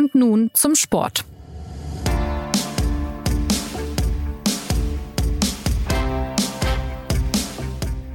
Und 0.00 0.14
nun 0.14 0.50
zum 0.54 0.74
Sport. 0.76 1.26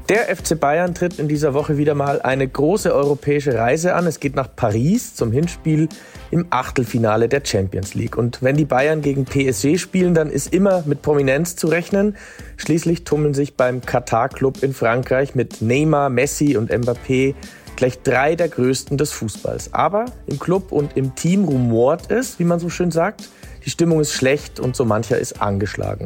Der 0.10 0.36
FC 0.36 0.60
Bayern 0.60 0.96
tritt 0.96 1.20
in 1.20 1.28
dieser 1.28 1.54
Woche 1.54 1.78
wieder 1.78 1.94
mal 1.94 2.24
eine 2.24 2.48
große 2.48 2.92
europäische 2.92 3.54
Reise 3.54 3.94
an. 3.94 4.08
Es 4.08 4.20
geht 4.20 4.36
nach 4.36 4.50
Paris 4.56 5.14
zum 5.14 5.32
Hinspiel 5.32 5.88
im 6.32 6.48
Achtelfinale 6.50 7.30
der 7.30 7.44
Champions 7.46 7.94
League. 7.94 8.18
Und 8.18 8.42
wenn 8.42 8.58
die 8.58 8.66
Bayern 8.66 9.02
gegen 9.02 9.26
PSG 9.26 9.78
spielen, 9.78 10.16
dann 10.16 10.32
ist 10.32 10.52
immer 10.52 10.82
mit 10.88 11.04
Prominenz 11.04 11.56
zu 11.56 11.68
rechnen. 11.68 12.18
Schließlich 12.58 13.04
tummeln 13.04 13.36
sich 13.36 13.58
beim 13.58 13.82
Katar-Club 13.82 14.64
in 14.64 14.74
Frankreich 14.74 15.36
mit 15.36 15.62
Neymar, 15.62 16.10
Messi 16.10 16.58
und 16.58 16.72
Mbappé 16.72 17.36
gleich 17.76 18.02
drei 18.02 18.36
der 18.36 18.50
größten 18.50 18.98
des 18.98 19.12
Fußballs. 19.12 19.74
Aber 19.74 20.06
im 20.28 20.40
Club 20.40 20.72
und 20.72 20.98
im 20.98 21.16
Team 21.16 21.46
rumort 21.46 22.12
es, 22.12 22.40
wie 22.40 22.44
man 22.44 22.60
so 22.60 22.70
schön 22.70 22.92
sagt. 22.92 23.30
Die 23.66 23.70
Stimmung 23.70 24.00
ist 24.00 24.14
schlecht 24.14 24.60
und 24.60 24.76
so 24.76 24.86
mancher 24.86 25.18
ist 25.18 25.42
angeschlagen. 25.42 26.06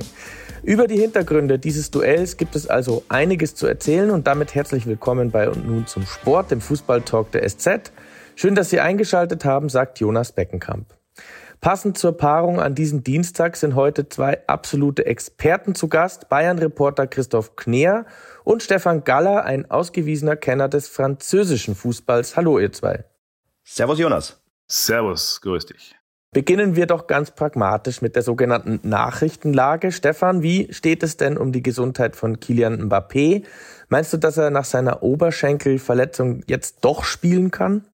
Über 0.63 0.88
die 0.88 0.98
Hintergründe 1.00 1.58
dieses 1.58 1.90
Duells 1.91 2.38
gibt 2.38 2.55
es 2.55 2.68
also 2.68 3.04
einiges 3.08 3.55
zu 3.55 3.66
erzählen 3.66 4.12
und 4.12 4.27
damit 4.27 4.55
herzlich 4.55 4.86
willkommen 4.86 5.32
bei 5.32 5.50
und 5.50 5.66
nun 5.66 5.88
zum 5.88 6.05
Sport, 6.05 6.52
dem 6.52 6.62
Fußballtalk 6.62 7.32
der 7.32 7.48
SZ. 7.48 7.91
Schön, 8.36 8.55
dass 8.55 8.70
Sie 8.70 8.80
eingeschaltet 8.80 9.46
haben, 9.46 9.70
sagt 9.70 9.99
Jonas 9.99 10.32
Beckenkamp. 10.32 10.94
Passend 11.62 11.98
zur 11.98 12.16
Paarung 12.16 12.62
an 12.62 12.73
diesem 12.73 13.04
Dienstag 13.04 13.58
sind 13.58 13.76
heute 13.76 14.08
zwei 14.08 14.48
absolute 14.48 15.05
Experten 15.05 15.76
zu 15.76 15.90
Gast. 15.90 16.30
Bayern-Reporter 16.30 17.05
Christoph 17.05 17.58
Kneer 17.58 18.05
und 18.45 18.63
Stefan 18.63 19.04
Galler, 19.04 19.44
ein 19.44 19.70
ausgewiesener 19.70 20.38
Kenner 20.38 20.70
des 20.70 20.88
französischen 20.88 21.76
Fußballs. 21.76 22.38
Hallo, 22.38 22.59
ihr 22.59 22.72
zwei. 22.72 23.04
Servus, 23.66 23.99
Jonas. 23.99 24.41
Servus, 24.68 25.41
grüß 25.41 25.66
dich. 25.66 25.95
Beginnen 26.32 26.77
wir 26.77 26.85
doch 26.85 27.08
ganz 27.08 27.32
pragmatisch 27.32 28.02
mit 28.02 28.16
der 28.16 28.21
sogenannten 28.21 28.80
Nachrichtenlage. 28.87 29.91
Stefan, 29.91 30.43
wie 30.43 30.71
steht 30.71 31.04
es 31.04 31.18
denn 31.18 31.37
um 31.37 31.52
die 31.52 31.63
Gesundheit 31.63 32.15
von 32.15 32.40
Kilian 32.40 32.87
Mbappé? 32.87 33.43
Meinst 33.90 34.13
du, 34.13 34.18
dass 34.18 34.37
er 34.37 34.49
nach 34.49 34.65
seiner 34.65 35.04
Oberschenkelverletzung 35.04 36.43
jetzt 36.46 36.85
doch 36.85 37.04
spielen 37.04 37.52
kann? 37.52 37.88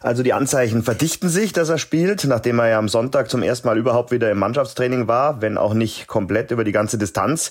Also 0.00 0.22
die 0.22 0.34
Anzeichen 0.34 0.82
verdichten 0.82 1.30
sich, 1.30 1.54
dass 1.54 1.70
er 1.70 1.78
spielt, 1.78 2.24
nachdem 2.24 2.58
er 2.58 2.68
ja 2.68 2.78
am 2.78 2.88
Sonntag 2.88 3.30
zum 3.30 3.42
ersten 3.42 3.66
Mal 3.66 3.78
überhaupt 3.78 4.10
wieder 4.10 4.30
im 4.30 4.38
Mannschaftstraining 4.38 5.08
war, 5.08 5.40
wenn 5.40 5.56
auch 5.56 5.72
nicht 5.72 6.08
komplett 6.08 6.50
über 6.50 6.62
die 6.62 6.72
ganze 6.72 6.98
Distanz. 6.98 7.50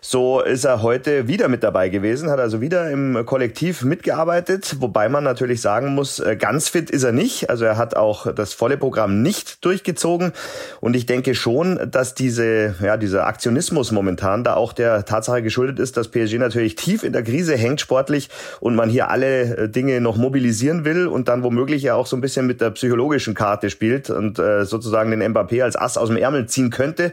So 0.00 0.40
ist 0.40 0.64
er 0.64 0.80
heute 0.80 1.28
wieder 1.28 1.48
mit 1.48 1.62
dabei 1.62 1.90
gewesen, 1.90 2.30
hat 2.30 2.40
also 2.40 2.62
wieder 2.62 2.90
im 2.90 3.26
Kollektiv 3.26 3.82
mitgearbeitet, 3.82 4.76
wobei 4.80 5.10
man 5.10 5.24
natürlich 5.24 5.60
sagen 5.60 5.94
muss, 5.94 6.20
äh, 6.20 6.36
ganz 6.36 6.70
fit 6.70 6.88
ist 6.88 7.02
er 7.02 7.12
nicht. 7.12 7.50
Also 7.50 7.66
er 7.66 7.76
hat 7.76 7.96
auch 7.96 8.32
das 8.32 8.54
volle 8.54 8.78
Programm 8.78 9.20
nicht 9.20 9.62
durchgezogen 9.62 10.32
und 10.80 10.96
ich 10.96 11.04
denke 11.04 11.34
schon, 11.34 11.90
dass 11.90 12.14
diese, 12.14 12.76
ja, 12.80 12.96
dieser 12.96 13.26
Aktionismus 13.26 13.92
momentan 13.92 14.42
da 14.42 14.54
auch 14.54 14.72
der 14.72 15.04
Tatsache 15.04 15.42
geschuldet 15.42 15.78
ist, 15.78 15.98
dass 15.98 16.08
PSG 16.08 16.38
natürlich 16.38 16.76
tief 16.76 17.02
in 17.02 17.12
der 17.12 17.22
Krise 17.22 17.56
hängt 17.56 17.82
sportlich 17.82 18.30
und 18.60 18.74
man 18.74 18.88
hier 18.88 19.10
alle 19.10 19.56
äh, 19.56 19.68
Dinge 19.68 20.00
noch 20.00 20.16
mobilisieren 20.16 20.86
will 20.86 21.06
und 21.06 21.28
dann 21.28 21.42
womöglich 21.50 21.82
ja 21.82 21.96
auch 21.96 22.06
so 22.06 22.16
ein 22.16 22.20
bisschen 22.20 22.46
mit 22.46 22.60
der 22.60 22.70
psychologischen 22.70 23.34
Karte 23.34 23.70
spielt 23.70 24.08
und 24.08 24.38
äh, 24.38 24.64
sozusagen 24.64 25.10
den 25.10 25.20
Mbappé 25.20 25.62
als 25.64 25.74
Ass 25.74 25.98
aus 25.98 26.08
dem 26.08 26.16
Ärmel 26.16 26.46
ziehen 26.46 26.70
könnte. 26.70 27.12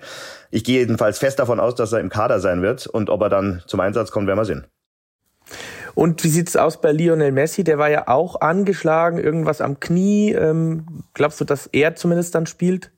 Ich 0.51 0.63
gehe 0.63 0.79
jedenfalls 0.79 1.17
fest 1.17 1.39
davon 1.39 1.59
aus, 1.59 1.73
dass 1.73 1.91
er 1.91 1.99
im 1.99 2.09
Kader 2.09 2.39
sein 2.39 2.61
wird 2.61 2.85
und 2.85 3.09
ob 3.09 3.21
er 3.21 3.29
dann 3.29 3.63
zum 3.65 3.79
Einsatz 3.79 4.11
kommt, 4.11 4.27
werden 4.27 4.39
wir 4.39 4.45
sehen. 4.45 4.67
Und 5.95 6.23
wie 6.23 6.29
sieht's 6.29 6.55
aus 6.55 6.79
bei 6.79 6.91
Lionel 6.91 7.31
Messi? 7.31 7.63
Der 7.63 7.79
war 7.79 7.89
ja 7.89 8.07
auch 8.07 8.39
angeschlagen, 8.41 9.17
irgendwas 9.17 9.61
am 9.61 9.79
Knie. 9.79 10.31
Ähm, 10.31 10.85
glaubst 11.15 11.41
du, 11.41 11.45
dass 11.45 11.65
er 11.65 11.95
zumindest 11.95 12.35
dann 12.35 12.45
spielt? 12.45 12.91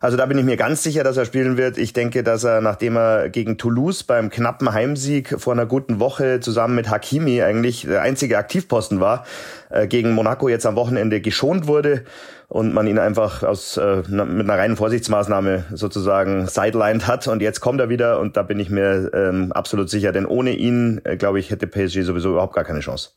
Also 0.00 0.16
da 0.16 0.26
bin 0.26 0.38
ich 0.38 0.44
mir 0.44 0.56
ganz 0.56 0.82
sicher, 0.82 1.02
dass 1.02 1.16
er 1.16 1.24
spielen 1.24 1.56
wird. 1.56 1.76
Ich 1.76 1.92
denke, 1.92 2.22
dass 2.22 2.44
er, 2.44 2.60
nachdem 2.60 2.96
er 2.96 3.28
gegen 3.30 3.58
Toulouse 3.58 4.04
beim 4.04 4.30
knappen 4.30 4.72
Heimsieg 4.72 5.34
vor 5.38 5.52
einer 5.52 5.66
guten 5.66 5.98
Woche 5.98 6.38
zusammen 6.40 6.76
mit 6.76 6.88
Hakimi 6.88 7.42
eigentlich 7.42 7.82
der 7.82 8.02
einzige 8.02 8.38
Aktivposten 8.38 9.00
war, 9.00 9.26
äh, 9.70 9.88
gegen 9.88 10.12
Monaco 10.12 10.48
jetzt 10.48 10.66
am 10.66 10.76
Wochenende 10.76 11.20
geschont 11.20 11.66
wurde 11.66 12.04
und 12.46 12.72
man 12.72 12.86
ihn 12.86 12.98
einfach 12.98 13.42
aus 13.42 13.76
äh, 13.76 14.02
mit 14.08 14.48
einer 14.48 14.58
reinen 14.58 14.76
Vorsichtsmaßnahme 14.76 15.64
sozusagen 15.72 16.46
sidelined 16.46 17.06
hat 17.08 17.26
und 17.26 17.42
jetzt 17.42 17.60
kommt 17.60 17.80
er 17.80 17.88
wieder 17.88 18.20
und 18.20 18.36
da 18.36 18.42
bin 18.42 18.60
ich 18.60 18.70
mir 18.70 19.10
ähm, 19.12 19.52
absolut 19.52 19.90
sicher, 19.90 20.12
denn 20.12 20.26
ohne 20.26 20.52
ihn, 20.52 21.00
äh, 21.04 21.16
glaube 21.16 21.40
ich, 21.40 21.50
hätte 21.50 21.66
PSG 21.66 22.02
sowieso 22.02 22.30
überhaupt 22.30 22.54
gar 22.54 22.64
keine 22.64 22.80
Chance. 22.80 23.10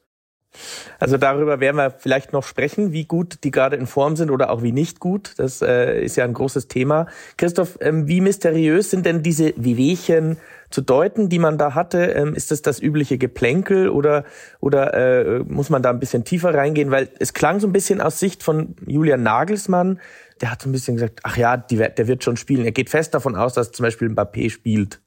Also 1.00 1.18
darüber 1.18 1.60
werden 1.60 1.78
wir 1.78 1.92
vielleicht 1.92 2.34
noch 2.34 2.44
sprechen, 2.44 2.92
wie 2.92 3.06
gut 3.06 3.44
die 3.44 3.52
gerade 3.52 3.76
in 3.76 3.88
Form 3.88 4.16
sind 4.16 4.30
oder 4.30 4.50
auch 4.50 4.62
wie 4.62 4.72
nicht 4.72 5.00
gut. 5.00 5.34
Das 5.38 5.62
äh, 5.62 6.04
ist 6.04 6.18
ja 6.18 6.26
ein 6.26 6.34
großes 6.34 6.68
Thema. 6.68 7.08
Christoph, 7.38 7.78
ähm, 7.82 8.08
wie 8.08 8.22
mysteriös 8.22 8.90
sind 8.90 9.06
denn 9.06 9.24
diese 9.24 9.54
Wehwehchen 9.56 10.38
zu 10.70 10.82
deuten, 10.82 11.30
die 11.30 11.40
man 11.40 11.58
da 11.58 11.76
hatte? 11.76 12.04
Ähm, 12.04 12.34
ist 12.36 12.52
das 12.52 12.62
das 12.62 12.82
übliche 12.82 13.18
Geplänkel 13.18 13.90
oder, 13.90 14.26
oder 14.60 14.94
äh, 14.94 15.40
muss 15.40 15.70
man 15.70 15.82
da 15.82 15.90
ein 15.90 16.00
bisschen 16.00 16.24
tiefer 16.24 16.54
reingehen? 16.54 16.92
Weil 16.92 17.10
es 17.20 17.34
klang 17.34 17.60
so 17.60 17.68
ein 17.68 17.74
bisschen 17.74 18.02
aus 18.02 18.20
Sicht 18.20 18.44
von 18.44 18.76
Julian 18.86 19.24
Nagelsmann, 19.24 20.00
der 20.42 20.52
hat 20.52 20.62
so 20.62 20.70
ein 20.70 20.72
bisschen 20.72 20.96
gesagt, 20.96 21.20
ach 21.24 21.38
ja, 21.38 21.58
die, 21.58 21.78
der 21.78 22.08
wird 22.08 22.24
schon 22.24 22.38
spielen. 22.38 22.66
Er 22.66 22.72
geht 22.72 22.90
fest 22.90 23.14
davon 23.14 23.36
aus, 23.36 23.54
dass 23.54 23.72
zum 23.72 23.84
Beispiel 23.84 24.10
Mbappé 24.10 24.50
spielt. 24.50 25.02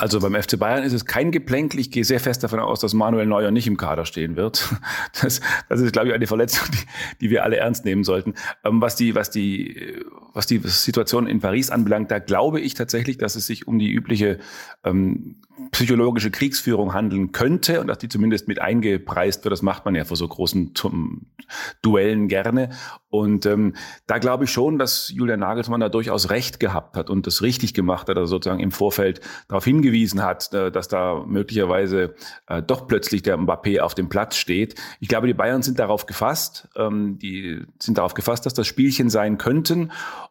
Also 0.00 0.18
beim 0.18 0.34
FC 0.34 0.58
Bayern 0.58 0.82
ist 0.82 0.94
es 0.94 1.04
kein 1.04 1.30
Geplänkel. 1.30 1.78
Ich 1.78 1.90
gehe 1.90 2.04
sehr 2.04 2.20
fest 2.20 2.42
davon 2.42 2.58
aus, 2.58 2.80
dass 2.80 2.94
Manuel 2.94 3.26
Neuer 3.26 3.50
nicht 3.50 3.66
im 3.66 3.76
Kader 3.76 4.06
stehen 4.06 4.36
wird. 4.36 4.68
Das, 5.20 5.40
das 5.68 5.80
ist, 5.80 5.92
glaube 5.92 6.08
ich, 6.08 6.14
eine 6.14 6.26
Verletzung, 6.26 6.68
die, 6.72 6.86
die 7.20 7.30
wir 7.30 7.44
alle 7.44 7.56
ernst 7.56 7.84
nehmen 7.84 8.04
sollten. 8.04 8.34
Ähm, 8.64 8.80
was 8.80 8.96
die, 8.96 9.14
was 9.14 9.30
die, 9.30 10.02
was 10.32 10.46
die 10.46 10.58
Situation 10.58 11.26
in 11.26 11.40
Paris 11.40 11.70
anbelangt, 11.70 12.10
da 12.10 12.18
glaube 12.20 12.60
ich 12.60 12.74
tatsächlich, 12.74 13.18
dass 13.18 13.34
es 13.36 13.46
sich 13.46 13.68
um 13.68 13.78
die 13.78 13.90
übliche 13.90 14.38
ähm, 14.84 15.36
psychologische 15.72 16.30
Kriegsführung 16.30 16.94
handeln 16.94 17.32
könnte 17.32 17.80
und 17.80 17.86
dass 17.86 17.98
die 17.98 18.08
zumindest 18.08 18.48
mit 18.48 18.60
eingepreist 18.60 19.44
wird. 19.44 19.52
Das 19.52 19.62
macht 19.62 19.84
man 19.84 19.94
ja 19.94 20.04
vor 20.04 20.16
so 20.16 20.26
großen 20.26 20.74
Duellen 21.82 22.28
gerne. 22.28 22.70
Und 23.08 23.44
ähm, 23.46 23.74
da 24.06 24.18
glaube 24.18 24.44
ich 24.44 24.52
schon, 24.52 24.78
dass 24.78 25.10
Julian 25.10 25.40
Nagelsmann 25.40 25.80
da 25.80 25.88
durchaus 25.88 26.30
recht 26.30 26.60
gehabt 26.60 26.96
hat 26.96 27.10
und 27.10 27.26
das 27.26 27.42
richtig 27.42 27.74
gemacht 27.74 28.08
hat, 28.08 28.16
also 28.16 28.36
sozusagen 28.36 28.60
im 28.60 28.70
Vorfeld 28.70 29.20
darauf 29.48 29.64
hingewiesen 29.64 30.22
hat, 30.22 30.52
äh, 30.54 30.70
dass 30.70 30.88
da 30.88 31.24
möglicherweise 31.26 32.14
äh, 32.46 32.62
doch 32.62 32.86
plötzlich 32.86 33.22
der 33.22 33.36
Mbappé 33.36 33.80
auf 33.80 33.94
dem 33.94 34.08
Platz 34.08 34.36
steht. 34.36 34.76
Ich 35.00 35.08
glaube, 35.08 35.26
die 35.26 35.34
Bayern 35.34 35.62
sind 35.62 35.78
darauf 35.78 36.06
gefasst, 36.06 36.68
ähm, 36.76 37.18
die 37.18 37.62
sind 37.80 37.98
darauf 37.98 38.14
gefasst, 38.14 38.46
dass 38.46 38.54
das 38.54 38.66
Spielchen 38.66 39.10
sein 39.10 39.38
könnten. 39.38 39.90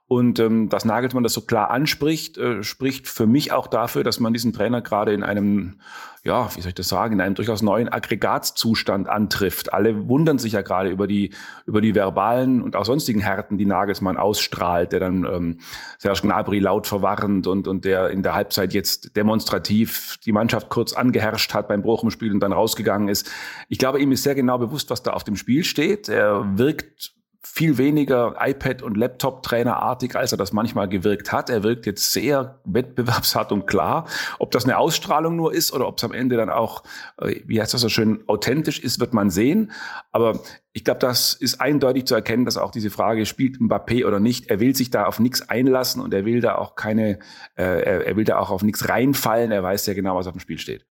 Und 0.10 0.40
ähm, 0.40 0.70
dass 0.70 0.86
Nagelsmann 0.86 1.22
das 1.22 1.34
so 1.34 1.42
klar 1.42 1.70
anspricht, 1.70 2.40
äh, 2.40 2.64
spricht 2.64 3.08
für 3.08 3.28
mich 3.28 3.52
auch 3.52 3.68
dafür, 3.68 4.04
dass 4.04 4.20
man 4.20 4.34
diesen 4.34 4.54
Trainer 4.54 4.82
gerade 4.82 5.14
in 5.14 5.22
einem, 5.22 5.76
ja, 6.24 6.50
wie 6.56 6.62
soll 6.62 6.70
ich 6.70 6.76
das 6.76 6.90
sagen, 6.90 7.14
in 7.14 7.22
einem 7.22 7.36
durchaus 7.36 7.62
neuen 7.62 7.90
Aggregatzustand 7.90 9.08
antrifft. 9.08 9.72
Alle 9.72 10.10
wundern 10.10 10.40
sich 10.40 10.54
ja 10.54 10.64
gerade 10.64 10.90
über 10.90 11.06
die, 11.06 11.30
über 11.68 11.80
die 11.80 11.94
verbalen 11.94 12.64
und 12.64 12.76
auch 12.76 12.86
sonstigen 12.86 13.20
Härten, 13.20 13.60
die 13.60 13.68
Nagelsmann 13.68 14.18
ausstrahlt, 14.18 14.94
der 14.94 15.00
dann 15.00 15.26
ähm, 15.26 15.60
Serge 16.00 16.22
Gnabry 16.24 16.58
laut 16.58 16.88
verwarrend 16.88 17.46
und, 17.46 17.68
und 17.68 17.86
der 17.86 18.10
in 18.10 18.24
der 18.24 18.34
Halbzeit 18.34 18.74
jetzt 18.74 19.16
demonstrativ 19.16 20.18
die 20.26 20.32
Mannschaft 20.32 20.70
kurz 20.70 20.94
angeherrscht 20.94 21.54
hat 21.54 21.68
beim 21.68 21.84
Bruch 21.84 22.02
im 22.02 22.10
Spiel 22.10 22.34
und 22.34 22.40
dann 22.40 22.52
rausgegangen 22.52 23.10
ist. 23.10 23.30
Ich 23.68 23.78
glaube, 23.78 24.02
ihm 24.02 24.12
ist 24.12 24.24
sehr 24.24 24.34
genau 24.34 24.58
bewusst, 24.58 24.90
was 24.90 25.04
da 25.04 25.12
auf 25.12 25.24
dem 25.24 25.36
Spiel 25.36 25.64
steht. 25.64 26.10
Er 26.10 26.58
wirkt 26.58 27.14
viel 27.42 27.78
weniger 27.78 28.36
iPad- 28.40 28.82
und 28.82 28.98
Laptop-Trainerartig, 28.98 30.16
als 30.16 30.34
er 30.34 30.38
das 30.38 30.52
manchmal 30.52 30.90
gewirkt 30.90 31.32
hat. 31.32 31.50
Er 31.50 31.64
wirkt 31.64 31.86
jetzt 31.86 32.12
sehr 32.12 32.60
wettbewerbshart 32.66 33.52
und 33.54 33.66
klar. 33.66 34.08
Ob 34.40 34.52
das 34.52 34.66
eine 34.66 34.78
Ausstrahlung 34.78 35.38
nur 35.38 35.54
ist 35.54 35.72
oder 35.72 35.88
ob 35.88 35.98
es 35.98 36.04
am 36.04 36.12
Ende 36.12 36.36
dann 36.36 36.50
auch, 36.50 36.84
äh, 37.18 37.42
wie 37.46 37.62
heißt 37.62 37.74
das 37.74 37.82
so 37.82 37.90
schön, 37.90 38.24
authentisch 38.28 38.80
ist, 38.80 39.00
wird 39.00 39.14
man 39.14 39.30
sehen. 39.30 39.72
Aber 40.12 40.40
ich 40.74 40.84
glaube, 40.84 41.00
das 41.00 41.34
ist 41.34 41.62
eindeutig 41.62 42.06
zu 42.06 42.16
erkennen, 42.16 42.44
dass 42.44 42.58
auch 42.58 42.72
diese 42.72 42.90
Frage, 42.90 43.26
spielt 43.26 43.58
Mbappé 43.58 44.06
oder 44.06 44.20
nicht, 44.20 44.50
er 44.50 44.60
will 44.60 44.76
sich 44.76 44.92
da 44.92 45.06
auf 45.06 45.20
nichts 45.20 45.48
einlassen 45.48 46.02
und 46.02 46.14
er 46.14 46.26
will 46.26 46.42
da 46.42 46.56
auch 46.56 46.76
keine, 46.76 47.20
äh, 47.56 48.04
er 48.06 48.16
will 48.18 48.26
da 48.26 48.38
auch 48.38 48.50
auf 48.50 48.64
nichts 48.64 48.90
reinfallen. 48.90 49.52
Er 49.52 49.64
weiß 49.64 49.86
sehr 49.86 49.96
genau, 49.96 50.18
was 50.18 50.28
auf 50.28 50.34
dem 50.34 50.42
Spiel 50.42 50.60
steht. 50.60 50.86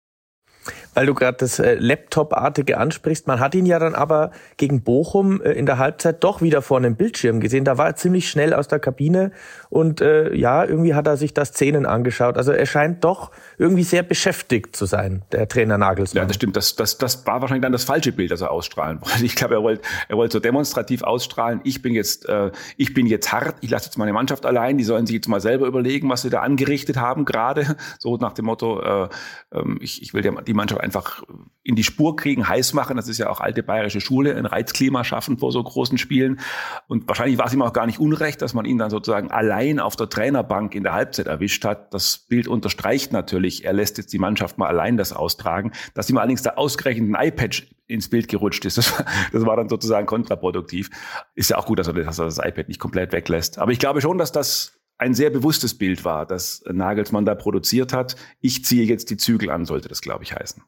Weil 0.97 1.05
du 1.05 1.13
gerade 1.13 1.37
das 1.37 1.59
äh, 1.59 1.75
Laptop-artige 1.75 2.79
ansprichst, 2.79 3.27
man 3.27 3.39
hat 3.39 3.55
ihn 3.55 3.67
ja 3.67 3.79
dann 3.79 3.95
aber 3.95 4.31
gegen 4.57 4.81
Bochum 4.81 5.43
äh, 5.43 5.53
in 5.53 5.67
der 5.67 5.77
Halbzeit 5.77 6.25
doch 6.25 6.41
wieder 6.41 6.63
vor 6.63 6.79
einem 6.79 6.97
Bildschirm 6.97 7.41
gesehen. 7.41 7.67
Da 7.67 7.77
war 7.77 7.89
er 7.89 7.97
ziemlich 7.97 8.31
schnell 8.31 8.55
aus 8.55 8.67
der 8.67 8.79
Kabine 8.79 9.31
und 9.69 10.01
äh, 10.01 10.35
ja, 10.35 10.65
irgendwie 10.65 10.95
hat 10.95 11.07
er 11.07 11.19
sich 11.19 11.35
da 11.35 11.45
Szenen 11.45 11.85
angeschaut. 11.85 12.39
Also 12.39 12.53
er 12.53 12.65
scheint 12.65 13.05
doch 13.05 13.31
irgendwie 13.59 13.83
sehr 13.83 14.03
beschäftigt 14.03 14.75
zu 14.75 14.87
sein, 14.87 15.23
der 15.33 15.49
Trainer 15.49 15.77
Nagelsmann. 15.77 16.23
Ja, 16.23 16.27
das 16.27 16.37
stimmt. 16.37 16.57
Das, 16.57 16.77
das, 16.77 16.97
das 16.97 17.27
war 17.27 17.43
wahrscheinlich 17.43 17.63
dann 17.63 17.73
das 17.73 17.85
falsche 17.85 18.13
Bild, 18.13 18.31
das 18.31 18.41
er 18.41 18.51
ausstrahlen 18.51 19.01
wollte. 19.03 19.17
Ich 19.27 19.35
glaube, 19.35 19.55
er 19.55 19.63
wollte, 19.63 19.83
er 20.09 20.17
wollte 20.17 20.33
so 20.35 20.41
demonstrativ 20.41 21.03
ausstrahlen. 21.03 21.61
Ich 21.65 21.83
bin 21.83 21.93
jetzt, 21.93 22.27
äh, 22.27 22.53
ich 22.79 22.95
bin 22.95 23.07
jetzt 23.07 23.33
hart. 23.33 23.57
Ich 23.61 23.69
lasse 23.69 23.87
jetzt 23.87 23.99
meine 23.99 24.15
Mannschaft 24.15 24.47
allein. 24.47 24.79
Die 24.79 24.85
sollen 24.85 25.05
sich 25.05 25.17
jetzt 25.17 25.29
mal 25.29 25.41
selber 25.41 25.67
überlegen, 25.67 26.09
was 26.09 26.23
sie 26.23 26.31
da 26.31 26.41
angerichtet 26.41 26.97
haben 26.97 27.27
gerade. 27.27 27.77
So 27.99 28.17
nach 28.17 28.33
dem 28.33 28.47
Motto, 28.47 28.81
äh, 28.81 29.09
äh 29.51 29.65
ich, 29.81 30.01
ich 30.03 30.15
will 30.15 30.23
die 30.23 30.55
Mannschaft 30.55 30.81
einfach 30.87 31.25
in 31.65 31.75
die 31.75 31.83
Spur 31.83 32.15
kriegen, 32.15 32.49
heiß 32.49 32.75
machen. 32.75 32.97
Das 32.97 33.09
ist 33.09 33.19
ja 33.19 33.29
auch 33.29 33.41
alte 33.41 33.65
bayerische 33.65 34.01
Schule, 34.01 34.37
ein 34.37 34.47
Reizklima 34.47 35.03
schaffen 35.03 35.37
vor 35.37 35.51
so 35.51 35.63
großen 35.63 35.99
Spielen. 35.99 36.39
Und 36.87 37.09
wahrscheinlich 37.09 37.39
war 37.39 37.47
es 37.47 37.55
ihm 37.55 37.63
auch 37.63 37.73
gar 37.73 37.87
nicht 37.87 37.99
unrecht, 37.99 38.41
dass 38.41 38.55
man 38.55 38.65
ihn 38.65 38.79
dann 38.79 38.89
sozusagen 38.89 39.33
allein 39.33 39.81
auf 39.81 39.97
der 39.97 40.09
Trainerbank 40.09 40.77
in 40.77 40.85
der 40.85 40.93
Halbzeit 40.93 41.27
erwischt 41.27 41.65
hat. 41.65 41.93
Das 41.93 42.19
Bild 42.19 42.47
unterstreicht 42.47 43.13
natürlich, 43.13 43.65
er 43.65 43.73
lässt 43.73 43.99
jetzt 43.99 44.13
die 44.13 44.19
Mannschaft 44.19 44.59
mal 44.59 44.69
allein 44.69 44.97
das 44.97 45.13
austragen. 45.13 45.73
Dass 45.95 46.09
ihm 46.09 46.19
allerdings 46.19 46.43
der 46.43 46.57
ausgerechnet 46.57 47.13
ein 47.13 47.29
iPad 47.29 47.65
ins 47.89 48.09
Bild 48.09 48.29
gerutscht 48.29 48.65
ist, 48.65 48.79
das, 48.79 48.95
das 49.33 49.45
war 49.45 49.57
dann 49.57 49.69
sozusagen 49.69 50.07
kontraproduktiv. 50.07 50.91
Ist 51.35 51.51
ja 51.51 51.59
auch 51.59 51.67
gut, 51.67 51.81
dass 51.81 51.89
er, 51.89 51.95
dass 51.95 52.21
er 52.21 52.27
das 52.27 52.39
iPad 52.39 52.69
nicht 52.69 52.81
komplett 52.81 53.13
weglässt. 53.13 53.59
Aber 53.59 53.73
ich 53.73 53.81
glaube 53.81 54.01
schon, 54.01 54.19
dass 54.19 54.31
das 54.31 54.79
ein 54.99 55.15
sehr 55.15 55.31
bewusstes 55.31 55.77
Bild 55.77 56.05
war, 56.05 56.27
das 56.27 56.63
Nagelsmann 56.71 57.27
da 57.27 57.35
produziert 57.35 57.93
hat. 57.93 58.17
Ich 58.41 58.65
ziehe 58.65 58.85
jetzt 58.85 59.11
die 59.11 59.17
Zügel 59.17 59.51
an, 59.51 59.65
sollte 59.65 59.89
das, 59.89 60.01
glaube 60.01 60.25
ich, 60.25 60.35
heißen. 60.35 60.63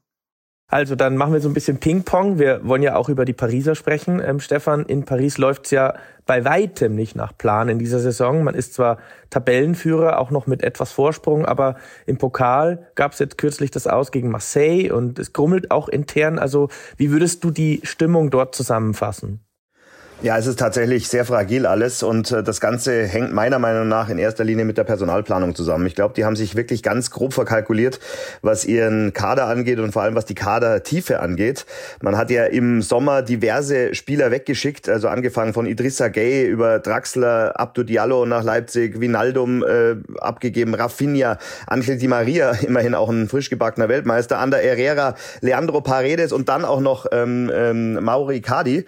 Also 0.71 0.97
dann 0.97 1.17
machen 1.17 1.33
wir 1.33 1.41
so 1.41 1.49
ein 1.49 1.55
bisschen 1.55 1.79
Ping-Pong. 1.79 2.39
Wir 2.39 2.61
wollen 2.63 2.83
ja 2.83 2.95
auch 2.95 3.09
über 3.09 3.25
die 3.25 3.33
Pariser 3.33 3.75
sprechen. 3.75 4.21
Ähm, 4.23 4.39
Stefan, 4.39 4.85
in 4.85 5.07
Paris 5.07 5.39
läuft's 5.39 5.71
ja 5.71 5.95
bei 6.27 6.45
weitem 6.45 6.95
nicht 6.95 7.17
nach 7.17 7.37
Plan 7.39 7.71
in 7.71 7.79
dieser 7.79 8.01
Saison. 8.01 8.45
Man 8.45 8.55
ist 8.55 8.75
zwar 8.75 8.99
Tabellenführer, 9.31 10.19
auch 10.19 10.31
noch 10.31 10.47
mit 10.47 10.63
etwas 10.63 10.93
Vorsprung, 10.93 11.47
aber 11.47 11.77
im 12.05 12.19
Pokal 12.19 12.91
gab's 12.97 13.19
jetzt 13.19 13.39
kürzlich 13.39 13.71
das 13.71 13.87
Aus 13.87 14.13
gegen 14.13 14.29
Marseille 14.29 14.91
und 14.93 15.19
es 15.19 15.33
grummelt 15.33 15.71
auch 15.71 15.89
intern. 15.89 16.39
Also 16.39 16.69
wie 16.99 17.11
würdest 17.11 17.45
du 17.45 17.51
die 17.51 17.81
Stimmung 17.83 18.29
dort 18.29 18.55
zusammenfassen? 18.55 19.41
Ja, 20.21 20.37
es 20.37 20.49
ist 20.49 20.59
tatsächlich 20.59 21.07
sehr 21.07 21.25
fragil 21.25 21.65
alles 21.65 22.03
und 22.03 22.33
äh, 22.33 22.43
das 22.43 22.59
Ganze 22.59 23.05
hängt 23.05 23.33
meiner 23.33 23.61
Meinung 23.61 23.87
nach 23.87 24.09
in 24.09 24.19
erster 24.19 24.43
Linie 24.43 24.65
mit 24.65 24.77
der 24.77 24.83
Personalplanung 24.83 25.55
zusammen. 25.55 25.87
Ich 25.87 25.95
glaube, 25.95 26.15
die 26.15 26.25
haben 26.25 26.35
sich 26.35 26.57
wirklich 26.57 26.83
ganz 26.83 27.13
grob 27.13 27.33
verkalkuliert, 27.35 28.01
was 28.43 28.65
ihren 28.65 29.13
Kader 29.13 29.47
angeht 29.47 29.79
und 29.79 29.93
vor 29.93 30.03
allem 30.03 30.17
was 30.17 30.25
die 30.25 30.35
Kadertiefe 30.35 31.21
angeht. 31.21 31.67
Man 32.03 32.17
hat 32.17 32.33
ja 32.33 32.47
im 32.47 32.83
Sommer 32.83 33.23
diverse 33.23 33.95
Spieler 33.95 34.33
weggeschickt, 34.33 34.89
also 34.89 35.07
angefangen 35.07 35.53
von 35.53 35.67
Idrissa 35.67 36.09
Gay 36.09 36.49
über 36.49 36.81
Draxler, 36.81 37.53
Abdu 37.55 37.85
Diallo 37.85 38.27
nach 38.27 38.43
Leipzig, 38.43 39.01
Vinaldum 39.01 39.63
äh, 39.63 39.95
abgegeben, 40.19 40.75
Rafinha, 40.75 41.39
Angel 41.69 41.97
Di 41.97 42.09
Maria, 42.09 42.51
immerhin 42.63 42.97
auch 42.97 43.09
ein 43.09 43.29
frisch 43.29 43.51
gebackener 43.51 43.89
Weltmeister, 43.89 44.41
Ander 44.41 44.59
Herrera, 44.59 45.15
Leandro 45.43 45.81
Paredes 45.81 46.33
und 46.33 46.49
dann 46.49 46.65
auch 46.65 46.81
noch 46.81 47.07
ähm, 47.13 47.53
ähm, 47.55 48.03
Mauri 48.03 48.41
Cardi. 48.41 48.85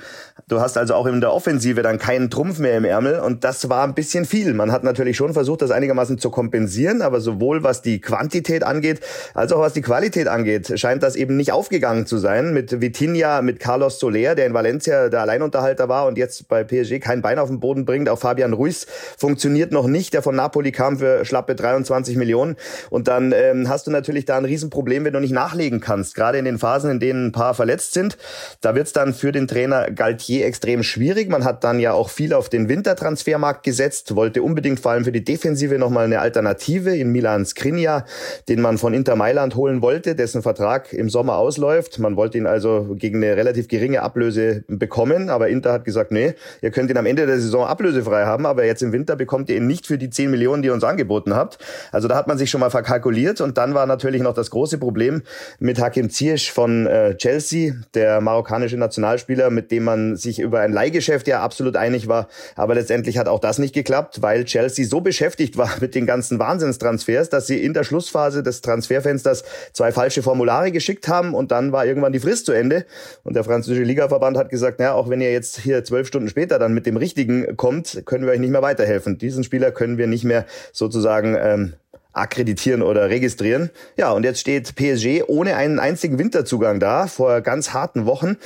Du 0.49 0.61
hast 0.61 0.77
also 0.77 0.94
auch 0.94 1.06
im 1.06 1.19
der 1.20 1.32
Offensive 1.32 1.82
dann 1.82 1.99
keinen 1.99 2.31
Trumpf 2.31 2.58
mehr 2.58 2.76
im 2.76 2.84
Ärmel 2.84 3.20
und 3.20 3.44
das 3.44 3.69
war 3.69 3.84
ein 3.84 3.94
bisschen 3.94 4.25
viel. 4.25 4.55
Man 4.55 4.72
hat 4.72 4.84
natürlich 4.84 5.17
schon 5.17 5.32
versucht, 5.32 5.62
das 5.62 5.70
einigermaßen 5.70 6.19
zu 6.19 6.31
kompensieren, 6.31 7.02
aber 7.02 7.20
sowohl 7.20 7.62
was 7.62 7.82
die 7.82 8.00
Quantität 8.00 8.64
angeht, 8.64 9.00
als 9.34 9.52
auch 9.52 9.61
was 9.61 9.72
die 9.72 9.82
Qualität 9.82 10.28
angeht, 10.28 10.78
scheint 10.78 11.02
das 11.02 11.17
eben 11.17 11.37
nicht 11.37 11.52
aufgegangen 11.52 12.06
zu 12.06 12.19
sein. 12.19 12.52
Mit 12.52 12.81
Vitinha, 12.81 13.43
mit 13.43 13.61
Carlos 13.61 13.99
Soler, 13.99 14.34
der 14.34 14.46
in 14.46 14.55
Valencia 14.55 15.08
der 15.08 15.20
Alleinunterhalter 15.20 15.88
war 15.88 16.06
und 16.06 16.19
jetzt 16.19 16.49
bei 16.49 16.64
PSG 16.64 17.00
kein 17.00 17.22
Bein 17.22 17.38
auf 17.38 17.49
den 17.49 17.61
Boden 17.61 17.84
bringt. 17.84 18.08
Auch 18.08 18.19
Fabian 18.19 18.52
Ruiz 18.52 18.87
funktioniert 19.17 19.72
noch 19.72 19.87
nicht, 19.87 20.14
der 20.14 20.22
von 20.22 20.34
Napoli 20.34 20.72
kam 20.72 20.99
für 20.99 21.25
schlappe 21.25 21.55
23 21.55 22.17
Millionen. 22.17 22.56
Und 22.90 23.08
dann 23.08 23.32
ähm, 23.32 23.69
hast 23.69 23.87
du 23.87 23.90
natürlich 23.90 24.25
da 24.25 24.37
ein 24.37 24.44
Riesenproblem, 24.44 25.05
wenn 25.05 25.12
du 25.12 25.20
nicht 25.20 25.32
nachlegen 25.32 25.81
kannst. 25.81 26.14
Gerade 26.14 26.38
in 26.38 26.44
den 26.44 26.58
Phasen, 26.58 26.90
in 26.90 27.00
denen 27.00 27.26
ein 27.26 27.32
paar 27.32 27.55
verletzt 27.55 27.93
sind. 27.93 28.17
Da 28.61 28.75
wird 28.75 28.87
es 28.87 28.93
dann 28.93 29.14
für 29.14 29.32
den 29.32 29.49
Trainer 29.49 29.90
Galtier 29.90 30.46
extrem 30.46 30.82
schwierig 30.82 31.09
schwierig. 31.10 31.28
Man 31.28 31.44
hat 31.44 31.64
dann 31.64 31.80
ja 31.80 31.92
auch 31.92 32.08
viel 32.08 32.32
auf 32.32 32.48
den 32.48 32.68
Wintertransfermarkt 32.68 33.64
gesetzt, 33.64 34.14
wollte 34.14 34.44
unbedingt 34.44 34.78
vor 34.78 34.92
allem 34.92 35.04
für 35.04 35.10
die 35.10 35.24
Defensive 35.24 35.76
nochmal 35.76 36.04
eine 36.04 36.20
Alternative 36.20 36.96
in 36.96 37.10
Milan 37.10 37.44
Skriniar, 37.44 38.04
den 38.48 38.60
man 38.60 38.78
von 38.78 38.94
Inter 38.94 39.16
Mailand 39.16 39.56
holen 39.56 39.82
wollte, 39.82 40.14
dessen 40.14 40.40
Vertrag 40.40 40.92
im 40.92 41.10
Sommer 41.10 41.36
ausläuft. 41.36 41.98
Man 41.98 42.14
wollte 42.14 42.38
ihn 42.38 42.46
also 42.46 42.94
gegen 42.96 43.24
eine 43.24 43.36
relativ 43.36 43.66
geringe 43.66 44.02
Ablöse 44.02 44.62
bekommen, 44.68 45.30
aber 45.30 45.48
Inter 45.48 45.72
hat 45.72 45.84
gesagt, 45.84 46.12
nee, 46.12 46.34
ihr 46.62 46.70
könnt 46.70 46.90
ihn 46.90 46.96
am 46.96 47.06
Ende 47.06 47.26
der 47.26 47.40
Saison 47.40 47.66
ablösefrei 47.66 48.24
haben, 48.24 48.46
aber 48.46 48.64
jetzt 48.64 48.82
im 48.84 48.92
Winter 48.92 49.16
bekommt 49.16 49.50
ihr 49.50 49.56
ihn 49.56 49.66
nicht 49.66 49.88
für 49.88 49.98
die 49.98 50.10
10 50.10 50.30
Millionen, 50.30 50.62
die 50.62 50.68
ihr 50.68 50.74
uns 50.74 50.84
angeboten 50.84 51.34
habt. 51.34 51.58
Also 51.90 52.06
da 52.06 52.14
hat 52.14 52.28
man 52.28 52.38
sich 52.38 52.50
schon 52.50 52.60
mal 52.60 52.70
verkalkuliert 52.70 53.40
und 53.40 53.58
dann 53.58 53.74
war 53.74 53.86
natürlich 53.86 54.22
noch 54.22 54.34
das 54.34 54.50
große 54.50 54.78
Problem 54.78 55.22
mit 55.58 55.80
Hakim 55.80 56.08
Ziyech 56.08 56.52
von 56.52 56.86
äh, 56.86 57.16
Chelsea, 57.16 57.74
der 57.94 58.20
marokkanische 58.20 58.76
Nationalspieler, 58.76 59.50
mit 59.50 59.72
dem 59.72 59.82
man 59.82 60.14
sich 60.14 60.38
über 60.38 60.60
ein 60.60 60.72
Leihgeschäft 60.72 61.00
Leihgeschäft 61.00 61.26
ja 61.29 61.41
absolut 61.41 61.76
einig 61.76 62.08
war. 62.08 62.29
Aber 62.56 62.75
letztendlich 62.75 63.17
hat 63.19 63.26
auch 63.26 63.41
das 63.41 63.58
nicht 63.58 63.75
geklappt, 63.75 64.20
weil 64.20 64.44
Chelsea 64.44 64.87
so 64.87 65.00
beschäftigt 65.00 65.56
war 65.56 65.70
mit 65.81 65.94
den 65.94 66.06
ganzen 66.06 66.38
Wahnsinnstransfers, 66.38 67.31
dass 67.31 67.47
sie 67.47 67.62
in 67.62 67.73
der 67.73 67.85
Schlussphase 67.85 68.43
des 68.43 68.61
Transferfensters 68.61 69.44
zwei 69.73 69.93
falsche 69.93 70.23
Formulare 70.23 70.73
geschickt 70.73 71.08
haben 71.08 71.35
und 71.35 71.50
dann 71.50 71.73
war 71.73 71.87
irgendwann 71.87 72.12
die 72.12 72.20
Frist 72.20 72.47
zu 72.47 72.52
Ende. 72.52 72.85
Und 73.25 73.35
der 73.35 73.44
französische 73.44 73.82
Ligaverband 73.82 74.37
hat 74.37 74.50
gesagt, 74.50 74.79
naja, 74.79 74.93
auch 74.93 75.08
wenn 75.08 75.20
ihr 75.20 75.32
jetzt 75.32 75.61
hier 75.61 75.82
zwölf 75.85 76.06
Stunden 76.06 76.29
später 76.29 76.58
dann 76.58 76.75
mit 76.75 76.85
dem 76.85 76.97
Richtigen 76.97 77.56
kommt, 77.56 78.03
können 78.05 78.25
wir 78.25 78.32
euch 78.32 78.41
nicht 78.41 78.50
mehr 78.50 78.62
weiterhelfen. 78.62 79.17
Diesen 79.17 79.44
Spieler 79.44 79.70
können 79.70 79.96
wir 79.96 80.06
nicht 80.06 80.25
mehr 80.25 80.44
sozusagen 80.73 81.37
ähm, 81.41 81.73
akkreditieren 82.12 82.82
oder 82.82 83.08
registrieren. 83.08 83.70
Ja, 83.96 84.12
und 84.12 84.25
jetzt 84.25 84.41
steht 84.41 84.75
PSG 84.75 85.23
ohne 85.26 85.56
einen 85.56 85.79
einzigen 85.79 86.19
Winterzugang 86.19 86.81
da, 86.81 87.06
vor 87.06 87.41
ganz 87.41 87.73
harten 87.73 88.06
Wochen. 88.06 88.37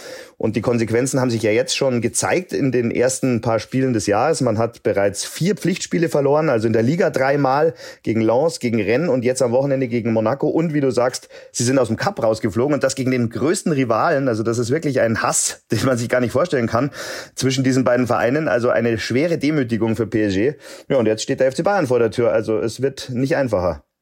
Und 0.44 0.56
die 0.56 0.60
Konsequenzen 0.60 1.22
haben 1.22 1.30
sich 1.30 1.42
ja 1.42 1.52
jetzt 1.52 1.74
schon 1.74 2.02
gezeigt 2.02 2.52
in 2.52 2.70
den 2.70 2.90
ersten 2.90 3.40
paar 3.40 3.58
Spielen 3.58 3.94
des 3.94 4.06
Jahres. 4.06 4.42
Man 4.42 4.58
hat 4.58 4.82
bereits 4.82 5.24
vier 5.24 5.54
Pflichtspiele 5.54 6.10
verloren, 6.10 6.50
also 6.50 6.66
in 6.66 6.74
der 6.74 6.82
Liga 6.82 7.08
dreimal 7.08 7.72
gegen 8.02 8.20
Lens, 8.20 8.60
gegen 8.60 8.78
Rennes 8.78 9.08
und 9.08 9.24
jetzt 9.24 9.40
am 9.40 9.52
Wochenende 9.52 9.88
gegen 9.88 10.12
Monaco. 10.12 10.46
Und 10.48 10.74
wie 10.74 10.82
du 10.82 10.90
sagst, 10.90 11.30
sie 11.50 11.64
sind 11.64 11.78
aus 11.78 11.88
dem 11.88 11.96
Cup 11.96 12.22
rausgeflogen 12.22 12.74
und 12.74 12.84
das 12.84 12.94
gegen 12.94 13.10
den 13.10 13.30
größten 13.30 13.72
Rivalen. 13.72 14.28
Also 14.28 14.42
das 14.42 14.58
ist 14.58 14.68
wirklich 14.68 15.00
ein 15.00 15.22
Hass, 15.22 15.64
den 15.72 15.82
man 15.86 15.96
sich 15.96 16.10
gar 16.10 16.20
nicht 16.20 16.32
vorstellen 16.32 16.66
kann 16.66 16.90
zwischen 17.34 17.64
diesen 17.64 17.84
beiden 17.84 18.06
Vereinen. 18.06 18.46
Also 18.46 18.68
eine 18.68 18.98
schwere 18.98 19.38
Demütigung 19.38 19.96
für 19.96 20.06
PSG. 20.06 20.58
Ja, 20.90 20.98
und 20.98 21.06
jetzt 21.06 21.22
steht 21.22 21.40
der 21.40 21.50
FC 21.50 21.64
Bayern 21.64 21.86
vor 21.86 22.00
der 22.00 22.10
Tür. 22.10 22.32
Also 22.34 22.58
es 22.58 22.82
wird 22.82 23.08
nicht 23.08 23.34
einfach 23.36 23.62
einfacher. 23.62 23.93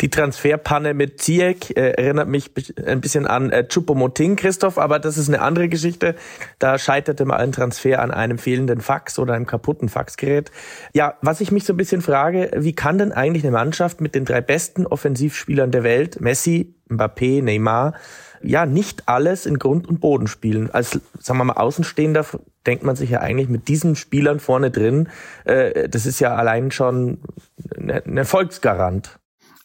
Die 0.00 0.10
Transferpanne 0.10 0.94
mit 0.94 1.20
Ziyech 1.20 1.72
äh, 1.76 1.90
erinnert 1.90 2.28
mich 2.28 2.52
ein 2.84 3.00
bisschen 3.00 3.26
an 3.26 3.50
äh, 3.50 3.64
Choupo-Moting, 3.64 4.36
Christoph, 4.36 4.78
aber 4.78 5.00
das 5.00 5.18
ist 5.18 5.28
eine 5.28 5.40
andere 5.40 5.68
Geschichte. 5.68 6.14
Da 6.60 6.78
scheiterte 6.78 7.24
mal 7.24 7.38
ein 7.38 7.50
Transfer 7.50 8.00
an 8.00 8.12
einem 8.12 8.38
fehlenden 8.38 8.80
Fax 8.80 9.18
oder 9.18 9.34
einem 9.34 9.46
kaputten 9.46 9.88
Faxgerät. 9.88 10.52
Ja, 10.94 11.14
was 11.20 11.40
ich 11.40 11.50
mich 11.50 11.64
so 11.64 11.72
ein 11.72 11.76
bisschen 11.76 12.00
frage, 12.00 12.50
wie 12.54 12.74
kann 12.74 12.98
denn 12.98 13.10
eigentlich 13.10 13.42
eine 13.42 13.52
Mannschaft 13.52 14.00
mit 14.00 14.14
den 14.14 14.24
drei 14.24 14.40
besten 14.40 14.86
Offensivspielern 14.86 15.72
der 15.72 15.82
Welt, 15.82 16.20
Messi, 16.20 16.76
Mbappé, 16.88 17.42
Neymar, 17.42 17.94
ja, 18.40 18.66
nicht 18.66 19.08
alles 19.08 19.46
in 19.46 19.58
Grund 19.58 19.88
und 19.88 20.00
Boden 20.00 20.28
spielen. 20.28 20.70
Als, 20.70 21.00
sagen 21.18 21.40
wir 21.40 21.44
mal, 21.44 21.54
Außenstehender 21.54 22.24
denkt 22.66 22.84
man 22.84 22.94
sich 22.94 23.10
ja 23.10 23.20
eigentlich 23.20 23.48
mit 23.48 23.66
diesen 23.66 23.96
Spielern 23.96 24.38
vorne 24.38 24.70
drin, 24.70 25.08
äh, 25.44 25.88
das 25.88 26.06
ist 26.06 26.20
ja 26.20 26.36
allein 26.36 26.70
schon 26.70 27.18
ein 27.76 28.16
Erfolgsgarant. 28.16 29.17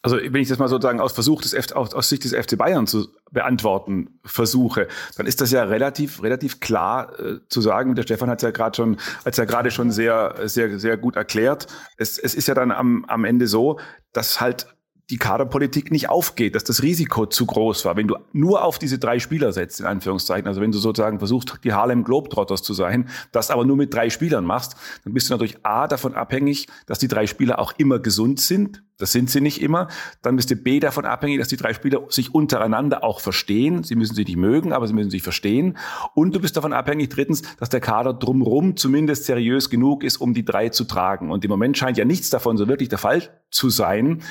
Also 0.04 0.18
wenn 0.18 0.42
ich 0.42 0.48
das 0.48 0.58
mal 0.58 0.68
sozusagen 0.68 1.00
aus 1.00 1.12
Versuch 1.12 1.40
des 1.40 1.54
F 1.54 1.72
aus, 1.72 2.10
Sicht 2.10 2.24
des 2.24 2.34
FC 2.34 2.58
Bayern 2.58 2.86
zu 2.86 3.08
beantworten 3.30 4.20
versuche, 4.22 4.86
dann 5.16 5.24
ist 5.24 5.40
das 5.40 5.50
ja 5.50 5.64
relativ 5.64 6.22
relativ 6.22 6.60
klar 6.60 7.18
äh, 7.18 7.38
zu 7.48 7.62
sagen. 7.62 7.94
Der 7.94 8.02
Stefan 8.02 8.28
hat 8.28 8.40
es 8.40 8.42
ja 8.42 8.50
gerade 8.50 8.76
schon, 8.76 8.98
als 9.24 9.38
ja 9.38 9.46
gerade 9.46 9.70
schon 9.70 9.90
sehr 9.90 10.34
sehr 10.44 10.78
sehr 10.78 10.98
gut 10.98 11.16
erklärt. 11.16 11.68
Es, 11.96 12.18
es 12.18 12.34
ist 12.34 12.48
ja 12.48 12.54
dann 12.54 12.70
am, 12.70 13.06
am 13.06 13.24
Ende 13.24 13.46
so, 13.46 13.80
dass 14.12 14.42
halt 14.42 14.66
die 15.10 15.18
Kaderpolitik 15.18 15.90
nicht 15.90 16.08
aufgeht, 16.08 16.54
dass 16.54 16.64
das 16.64 16.82
Risiko 16.82 17.26
zu 17.26 17.44
groß 17.46 17.84
war. 17.84 17.96
Wenn 17.96 18.08
du 18.08 18.16
nur 18.32 18.64
auf 18.64 18.78
diese 18.78 18.98
drei 18.98 19.18
Spieler 19.18 19.52
setzt, 19.52 19.80
in 19.80 19.86
Anführungszeichen, 19.86 20.48
also 20.48 20.60
wenn 20.60 20.72
du 20.72 20.78
sozusagen 20.78 21.18
versuchst, 21.18 21.60
die 21.62 21.72
Harlem 21.72 22.04
Globetrotters 22.04 22.62
zu 22.62 22.72
sein, 22.72 23.08
das 23.30 23.50
aber 23.50 23.66
nur 23.66 23.76
mit 23.76 23.92
drei 23.92 24.08
Spielern 24.08 24.44
machst, 24.44 24.76
dann 25.04 25.12
bist 25.12 25.28
du 25.28 25.34
natürlich 25.34 25.58
A 25.62 25.88
davon 25.88 26.14
abhängig, 26.14 26.68
dass 26.86 26.98
die 26.98 27.08
drei 27.08 27.26
Spieler 27.26 27.58
auch 27.58 27.72
immer 27.76 27.98
gesund 27.98 28.40
sind, 28.40 28.82
das 28.98 29.12
sind 29.12 29.28
sie 29.28 29.40
nicht 29.40 29.60
immer. 29.60 29.88
Dann 30.22 30.36
bist 30.36 30.50
du 30.50 30.56
B 30.56 30.78
davon 30.78 31.04
abhängig, 31.04 31.38
dass 31.38 31.48
die 31.48 31.56
drei 31.56 31.74
Spieler 31.74 32.02
sich 32.08 32.34
untereinander 32.34 33.02
auch 33.02 33.20
verstehen. 33.20 33.82
Sie 33.82 33.96
müssen 33.96 34.14
sich 34.14 34.26
nicht 34.26 34.36
mögen, 34.36 34.72
aber 34.72 34.86
sie 34.86 34.94
müssen 34.94 35.10
sich 35.10 35.22
verstehen. 35.22 35.76
Und 36.14 36.34
du 36.34 36.40
bist 36.40 36.56
davon 36.56 36.72
abhängig, 36.72 37.10
drittens, 37.10 37.42
dass 37.56 37.68
der 37.68 37.80
Kader 37.80 38.14
drumrum 38.14 38.76
zumindest 38.76 39.24
seriös 39.24 39.68
genug 39.68 40.04
ist, 40.04 40.18
um 40.18 40.32
die 40.32 40.44
drei 40.44 40.68
zu 40.68 40.84
tragen. 40.84 41.30
Und 41.30 41.44
im 41.44 41.50
Moment 41.50 41.76
scheint 41.76 41.98
ja 41.98 42.04
nichts 42.04 42.30
davon 42.30 42.56
so 42.56 42.68
wirklich 42.68 42.88
der 42.88 42.98
Fall 42.98 43.22
zu 43.50 43.68
sein. 43.68 44.22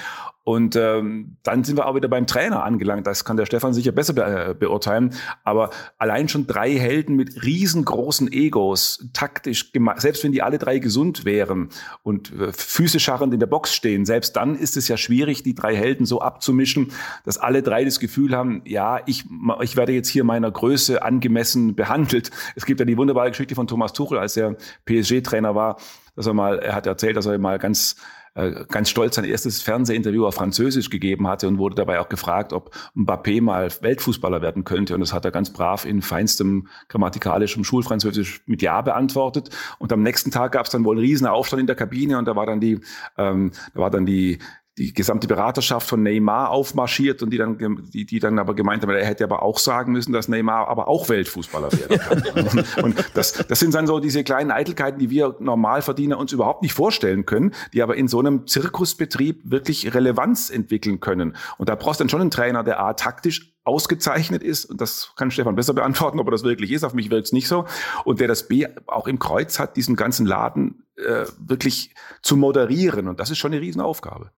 Und 0.45 0.75
ähm, 0.75 1.37
dann 1.43 1.63
sind 1.63 1.77
wir 1.77 1.87
auch 1.87 1.95
wieder 1.95 2.09
beim 2.09 2.27
Trainer 2.27 2.63
angelangt. 2.63 3.07
Das 3.07 3.23
kann 3.23 3.37
der 3.37 3.45
Stefan 3.45 3.73
sicher 3.73 3.93
besser 3.93 4.11
be 4.11 4.23
äh, 4.23 4.53
beurteilen. 4.53 5.13
Aber 5.45 5.69
allein 5.97 6.27
schon 6.27 6.47
drei 6.47 6.71
Helden 6.71 7.15
mit 7.15 7.43
riesengroßen 7.43 8.29
Egos, 8.31 9.07
taktisch, 9.13 9.71
selbst 9.95 10.23
wenn 10.23 10.33
die 10.33 10.41
alle 10.41 10.57
drei 10.57 10.79
gesund 10.79 11.23
wären 11.23 11.69
und 12.03 12.33
äh, 12.33 12.51
Füße 12.51 12.99
scharrend 12.99 13.33
in 13.33 13.39
der 13.39 13.47
Box 13.47 13.73
stehen, 13.73 14.05
selbst 14.05 14.35
dann 14.35 14.52
ist 14.55 14.77
es 14.77 14.87
ja 14.87 14.97
schwierig, 14.97 15.43
die 15.43 15.55
drei 15.55 15.75
Helden 15.75 16.05
so 16.05 16.21
abzumischen, 16.21 16.91
dass 17.25 17.37
alle 17.37 17.63
drei 17.63 17.83
das 17.83 17.99
Gefühl 17.99 18.35
haben, 18.35 18.61
ja, 18.65 19.01
ich, 19.05 19.25
ich 19.61 19.75
werde 19.75 19.93
jetzt 19.93 20.09
hier 20.09 20.23
meiner 20.23 20.51
Größe 20.51 21.01
angemessen 21.01 21.75
behandelt. 21.75 22.31
Es 22.55 22.65
gibt 22.65 22.79
ja 22.79 22.85
die 22.85 22.97
wunderbare 22.97 23.29
Geschichte 23.29 23.55
von 23.55 23.67
Thomas 23.67 23.93
Tuchel, 23.93 24.17
als 24.17 24.37
er 24.37 24.55
PSG-Trainer 24.85 25.55
war, 25.55 25.77
dass 26.15 26.27
er 26.27 26.33
mal, 26.33 26.59
er 26.59 26.75
hat 26.75 26.87
erzählt, 26.87 27.17
dass 27.17 27.25
er 27.25 27.37
mal 27.37 27.59
ganz 27.59 27.95
ganz 28.33 28.89
stolz 28.89 29.15
sein 29.15 29.25
erstes 29.25 29.61
Fernsehinterview 29.61 30.25
auf 30.25 30.35
Französisch 30.35 30.89
gegeben 30.89 31.27
hatte 31.27 31.47
und 31.47 31.59
wurde 31.59 31.75
dabei 31.75 31.99
auch 31.99 32.09
gefragt, 32.09 32.51
ob 32.51 32.73
Mbappé 32.95 33.41
mal 33.41 33.69
Weltfußballer 33.81 34.41
werden 34.41 34.63
könnte. 34.63 34.95
Und 34.95 35.01
das 35.01 35.13
hat 35.13 35.23
er 35.25 35.31
ganz 35.31 35.53
brav 35.53 35.85
in 35.85 36.01
feinstem 36.01 36.67
grammatikalischem 36.87 37.63
Schulfranzösisch 37.63 38.41
mit 38.47 38.61
Ja 38.63 38.81
beantwortet. 38.81 39.49
Und 39.77 39.93
am 39.93 40.01
nächsten 40.01 40.31
Tag 40.31 40.53
gab 40.53 40.65
es 40.65 40.71
dann 40.71 40.83
wohl 40.83 40.95
einen 40.95 41.05
riesen 41.05 41.27
Aufstand 41.27 41.61
in 41.61 41.67
der 41.67 41.75
Kabine 41.75 42.17
und 42.17 42.27
da 42.27 42.35
war 42.35 42.47
dann 42.47 42.59
die, 42.59 42.79
ähm, 43.17 43.51
da 43.73 43.79
war 43.79 43.91
dann 43.91 44.05
die 44.05 44.39
die 44.77 44.91
gesamte 44.91 45.27
Beraterschaft 45.27 45.87
von 45.87 46.01
Neymar 46.01 46.49
aufmarschiert 46.49 47.21
und 47.21 47.29
die 47.29 47.37
dann, 47.37 47.57
die, 47.93 48.05
die 48.05 48.19
dann 48.19 48.39
aber 48.39 48.55
gemeint 48.55 48.81
haben, 48.81 48.89
er 48.89 49.05
hätte 49.05 49.23
aber 49.23 49.43
auch 49.43 49.59
sagen 49.59 49.91
müssen, 49.91 50.13
dass 50.13 50.27
Neymar 50.27 50.67
aber 50.67 50.87
auch 50.87 51.09
Weltfußballer 51.09 51.71
werden 51.71 51.99
kann. 51.99 52.65
und 52.83 53.05
das, 53.13 53.33
das 53.33 53.59
sind 53.59 53.75
dann 53.75 53.85
so 53.85 53.99
diese 53.99 54.23
kleinen 54.23 54.49
Eitelkeiten, 54.49 54.97
die 54.97 55.11
wir 55.11 55.35
Normalverdiener 55.39 56.17
uns 56.17 56.31
überhaupt 56.31 56.63
nicht 56.63 56.73
vorstellen 56.73 57.27
können, 57.27 57.53
die 57.73 57.83
aber 57.83 57.95
in 57.95 58.07
so 58.07 58.17
einem 58.17 58.47
Zirkusbetrieb 58.47 59.41
wirklich 59.43 59.93
Relevanz 59.93 60.49
entwickeln 60.49 60.99
können. 60.99 61.35
Und 61.59 61.69
da 61.69 61.75
brauchst 61.75 61.99
du 61.99 62.05
dann 62.05 62.09
schon 62.09 62.21
einen 62.21 62.31
Trainer, 62.31 62.63
der 62.63 62.79
A, 62.79 62.93
taktisch 62.93 63.53
ausgezeichnet 63.65 64.43
ist, 64.43 64.65
und 64.65 64.81
das 64.81 65.13
kann 65.15 65.31
Stefan 65.31 65.55
besser 65.55 65.73
beantworten, 65.73 66.19
ob 66.19 66.27
er 66.27 66.31
das 66.31 66.43
wirklich 66.43 66.71
ist, 66.71 66.83
auf 66.83 66.93
mich 66.93 67.11
wirkt 67.11 67.27
es 67.27 67.31
nicht 67.31 67.47
so, 67.47 67.65
und 68.05 68.19
der 68.19 68.27
das 68.27 68.47
B 68.47 68.67
auch 68.87 69.07
im 69.07 69.19
Kreuz 69.19 69.59
hat, 69.59 69.77
diesen 69.77 69.95
ganzen 69.95 70.25
Laden 70.25 70.83
äh, 70.97 71.25
wirklich 71.39 71.93
zu 72.21 72.35
moderieren. 72.35 73.07
Und 73.07 73.19
das 73.19 73.29
ist 73.29 73.37
schon 73.37 73.53
eine 73.53 73.61
Riesenaufgabe. 73.61 74.31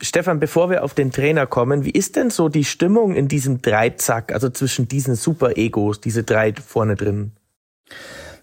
Stefan, 0.00 0.40
bevor 0.40 0.70
wir 0.70 0.84
auf 0.84 0.94
den 0.94 1.10
Trainer 1.10 1.46
kommen, 1.46 1.84
wie 1.84 1.90
ist 1.90 2.16
denn 2.16 2.30
so 2.30 2.48
die 2.48 2.64
Stimmung 2.64 3.14
in 3.14 3.28
diesem 3.28 3.62
Dreizack, 3.62 4.32
also 4.32 4.48
zwischen 4.50 4.88
diesen 4.88 5.14
Super-Egos, 5.14 6.00
diese 6.00 6.24
drei 6.24 6.54
vorne 6.54 6.94
drin? 6.94 7.32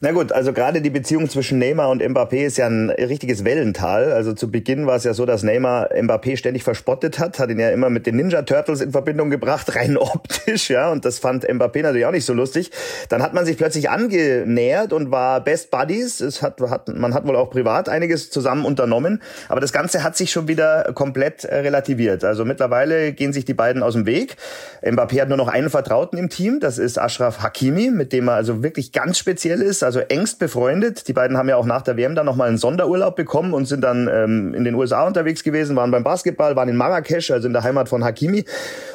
Na 0.02 0.12
gut, 0.12 0.34
also 0.34 0.52
gerade 0.52 0.82
die 0.82 0.90
Beziehung 0.90 1.30
zwischen 1.30 1.58
Neymar 1.58 1.90
und 1.90 2.04
Mbappé 2.04 2.46
ist 2.46 2.58
ja 2.58 2.68
ein 2.68 2.90
richtiges 2.90 3.46
Wellental. 3.46 4.12
Also 4.12 4.34
zu 4.34 4.52
Beginn 4.52 4.88
war 4.88 4.98
es 4.98 5.06
ja 5.06 5.14
so, 5.14 5.26
dass 5.26 5.42
Neymar 5.42 5.90
Mbappé 5.94 6.36
ständig 6.36 6.64
verspottet 6.64 7.18
hat, 7.18 7.40
hat 7.40 7.50
ihn 7.50 7.60
ja 7.60 7.70
immer 7.70 7.90
mit 7.90 8.06
den 8.06 8.18
Ninja 8.18 8.42
Turtles 8.42 8.82
in 8.82 8.92
Verbindung 8.92 9.30
gebracht, 9.30 9.74
rein 9.74 9.98
optisch, 9.98 10.70
ja, 10.70 10.92
und 10.92 11.06
das 11.06 11.20
fand 11.20 11.48
Mbappé 11.48 11.82
natürlich 11.82 12.06
auch 12.06 12.12
nicht 12.12 12.26
so 12.26 12.34
lustig. 12.34 12.72
Dann 13.08 13.24
hat 13.24 13.34
man 13.34 13.46
sich 13.46 13.56
plötzlich 13.56 13.90
angenähert 13.90 14.92
und 14.92 15.12
war 15.12 15.42
Best 15.42 15.72
Buddies. 15.72 16.20
Es 16.20 16.42
hat, 16.42 16.60
hat, 16.60 16.90
man 16.90 17.14
hat 17.14 17.26
wohl 17.26 17.38
auch 17.38 17.50
privat 17.50 17.88
einiges 17.88 18.30
zusammen 18.30 18.66
unternommen, 18.66 19.22
aber 19.48 19.62
das 19.62 19.72
Ganze 19.72 20.04
hat 20.04 20.18
sich 20.18 20.30
schon 20.30 20.50
wieder 20.50 20.92
komplett 20.94 21.46
äh, 21.46 21.56
relativiert. 21.60 22.26
Also 22.26 22.44
mittlerweile 22.44 23.14
gehen 23.14 23.32
sich 23.32 23.46
die 23.46 23.54
beiden 23.54 23.82
aus 23.82 23.94
dem 23.94 24.06
Weg. 24.06 24.36
Mbappé 24.82 25.22
hat 25.22 25.30
nur 25.30 25.38
noch 25.38 25.48
einen 25.48 25.70
Vertrauten 25.70 26.18
im 26.18 26.30
Team, 26.30 26.60
das 26.60 26.80
ist 26.80 27.00
Ashraf 27.00 27.42
Hakimi, 27.42 27.92
mit 27.92 28.12
dem 28.12 28.28
er 28.28 28.34
also 28.34 28.62
wirklich 28.62 28.92
ganz 28.92 29.18
speziell 29.18 29.62
ist 29.62 29.85
also 29.86 30.00
engst 30.00 30.40
befreundet. 30.40 31.08
Die 31.08 31.14
beiden 31.14 31.38
haben 31.38 31.48
ja 31.48 31.56
auch 31.56 31.66
nach 31.66 31.82
der 31.82 31.96
WM 31.98 32.16
dann 32.16 32.26
nochmal 32.26 32.50
einen 32.50 32.58
Sonderurlaub 32.58 33.16
bekommen 33.16 33.54
und 33.54 33.66
sind 33.66 33.82
dann 33.82 34.10
ähm, 34.12 34.54
in 34.54 34.64
den 34.64 34.76
USA 34.76 35.08
unterwegs 35.08 35.44
gewesen, 35.44 35.76
waren 35.76 35.92
beim 35.92 36.04
Basketball, 36.04 36.56
waren 36.56 36.68
in 36.68 36.76
Marrakesch, 36.76 37.32
also 37.32 37.48
in 37.48 37.54
der 37.54 37.64
Heimat 37.64 37.88
von 37.88 38.04
Hakimi 38.04 38.44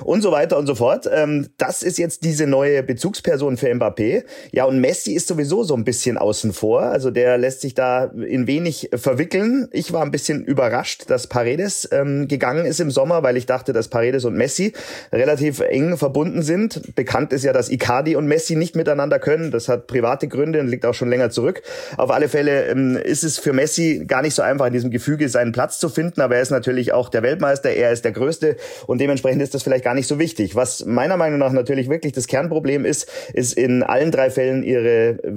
und 0.04 0.23
so 0.23 0.32
weiter 0.32 0.59
und 0.59 0.66
so 0.66 0.75
fort. 0.75 1.09
Ähm, 1.12 1.49
das 1.56 1.82
ist 1.82 1.99
jetzt 1.99 2.25
diese 2.25 2.47
neue 2.47 2.82
Bezugsperson 2.82 3.56
für 3.56 3.68
Mbappé. 3.68 4.25
Ja, 4.52 4.64
und 4.64 4.80
Messi 4.80 5.14
ist 5.14 5.28
sowieso 5.28 5.62
so 5.62 5.75
ein 5.75 5.85
bisschen 5.85 6.18
außen 6.18 6.52
vor. 6.52 6.82
Also 6.82 7.11
der 7.11 7.38
lässt 7.38 7.61
sich 7.61 7.75
da 7.75 8.04
in 8.04 8.47
wenig 8.47 8.90
verwickeln. 8.94 9.68
Ich 9.73 9.92
war 9.92 10.02
ein 10.02 10.11
bisschen 10.11 10.44
überrascht, 10.44 11.04
dass 11.09 11.26
Paredes 11.26 11.88
ähm, 11.92 12.28
gegangen 12.28 12.66
ist 12.66 12.80
im 12.80 12.90
Sommer, 12.90 13.23
weil 13.23 13.37
ich 13.37 13.47
dachte, 13.47 13.73
dass 13.73 13.88
Paredes 13.88 14.25
und 14.25 14.35
Messi 14.35 14.73
relativ 15.12 15.61
eng 15.61 15.97
verbunden 15.97 16.42
sind. 16.42 16.94
Bekannt 16.97 17.32
ist 17.32 17.44
ja, 17.44 17.52
dass 17.52 17.70
Icardi 17.70 18.16
und 18.16 18.26
Messi 18.26 18.56
nicht 18.56 18.76
miteinander 18.76 19.18
können. 19.18 19.50
Das 19.50 19.68
hat 19.68 19.87
private 19.87 20.28
Gründe 20.28 20.61
und 20.61 20.68
liegt 20.80 20.87
auch 20.87 20.94
schon 20.94 21.10
länger 21.10 21.30
zurück. 21.30 21.62
Auf 21.99 22.10
alle 22.10 22.28
Fälle 22.28 22.66
ähm, 22.66 22.96
ist 22.96 23.22
es 23.22 23.38
für 23.38 23.52
Messi 23.52 24.04
gar 24.06 24.22
nicht 24.22 24.34
so 24.34 24.42
einfach, 24.42 24.66
in 24.66 24.72
diesem 24.72 24.90
Gefüge 24.90 25.28
seinen 25.28 25.52
Platz 25.52 25.78
zu 25.78 25.90
finden, 25.90 26.22
aber 26.22 26.37
er 26.37 26.42
ist 26.42 26.50
natürlich 26.50 26.92
auch 26.92 27.10
der 27.10 27.22
Weltmeister, 27.22 27.70
er 27.70 27.92
ist 27.92 28.04
der 28.04 28.12
Größte 28.12 28.56
und 28.87 29.00
dementsprechend 29.00 29.42
ist 29.42 29.54
das 29.54 29.62
vielleicht 29.62 29.84
gar 29.84 29.94
nicht 29.94 30.06
so 30.06 30.18
wichtig. 30.18 30.56
Was 30.56 30.87
meiner 30.87 31.18
Meinung 31.18 31.38
nach 31.38 31.52
natürlich 31.52 31.90
wirklich 31.90 32.14
das 32.14 32.26
Kernproblem 32.26 32.84
ist, 32.87 33.10
ist 33.34 33.52
in 33.52 33.82
allen 33.82 34.10
drei 34.10 34.30
Fällen 34.30 34.62
ihre 34.62 35.08
äh, 35.10 35.32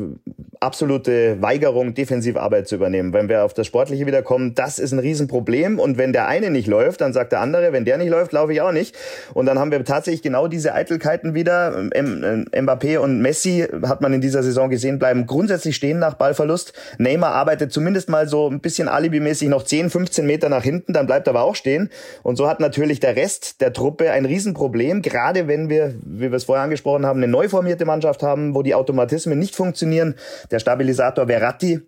absolute 0.62 1.42
Weigerung, 1.42 1.94
Defensivarbeit 1.94 2.68
zu 2.68 2.76
übernehmen. 2.76 3.12
Wenn 3.12 3.28
wir 3.28 3.44
auf 3.44 3.54
das 3.54 3.68
Sportliche 3.68 4.06
wiederkommen, 4.06 4.56
das 4.56 4.80
ist 4.80 4.94
ein 4.94 5.00
Riesenproblem 5.00 5.78
und 5.78 5.98
wenn 5.98 6.14
der 6.14 6.28
eine 6.28 6.52
nicht 6.52 6.68
läuft, 6.68 7.02
dann 7.02 7.12
sagt 7.12 7.34
der 7.34 7.42
andere, 7.42 7.74
wenn 7.74 7.84
der 7.84 7.98
nicht 7.98 8.10
läuft, 8.10 8.32
laufe 8.32 8.54
ich 8.54 8.62
auch 8.62 8.72
nicht. 8.72 8.96
Und 9.34 9.46
dann 9.46 9.60
haben 9.60 9.72
wir 9.72 9.84
tatsächlich 9.84 10.22
genau 10.22 10.48
diese 10.48 10.74
Eitelkeiten 10.74 11.34
wieder. 11.34 11.90
M 11.92 12.46
Mbappé 12.54 12.98
und 12.98 13.22
Messi 13.22 13.68
hat 13.86 14.00
man 14.00 14.14
in 14.14 14.22
dieser 14.22 14.42
Saison 14.42 14.70
gesehen, 14.70 15.00
bleiben 15.00 15.26
grundsätzlich 15.34 15.76
stehen 15.76 16.00
nach 16.00 16.14
Ballverlust. 16.14 16.74
Neymar 16.98 17.32
arbeitet 17.32 17.74
zumindest 17.74 18.08
mal 18.08 18.28
so 18.28 18.50
ein 18.50 18.60
bisschen 18.60 18.88
alibimäßig 18.88 19.50
noch 19.50 19.64
10, 19.64 19.90
15 19.90 20.26
Meter 20.26 20.48
nach 20.48 20.64
hinten, 20.64 20.94
dann 20.94 21.08
bleibt 21.08 21.28
er 21.28 21.32
aber 21.32 21.44
auch 21.44 21.56
stehen. 21.56 21.90
Und 22.22 22.36
so 22.36 22.48
hat 22.48 22.60
natürlich 22.60 23.00
der 23.00 23.16
Rest 23.16 23.60
der 23.60 23.74
Truppe 23.74 24.12
ein 24.12 24.26
Riesenproblem, 24.26 25.02
gerade 25.02 25.48
wenn 25.48 25.70
wir, 25.70 25.96
wie 26.06 26.32
wir 26.32 26.38
es 26.38 26.46
vorher 26.46 26.64
angesprochen 26.64 27.06
haben, 27.06 27.20
eine 27.20 27.28
neu 27.28 27.50
formierte 27.50 27.86
Mannschaft 27.86 28.24
haben, 28.24 28.54
wo 28.54 28.62
die 28.62 28.76
Automatismen 28.76 29.40
nicht 29.40 29.56
funktionieren. 29.56 30.16
Der 30.52 30.60
Stabilisator 30.60 31.28
Verratti 31.28 31.82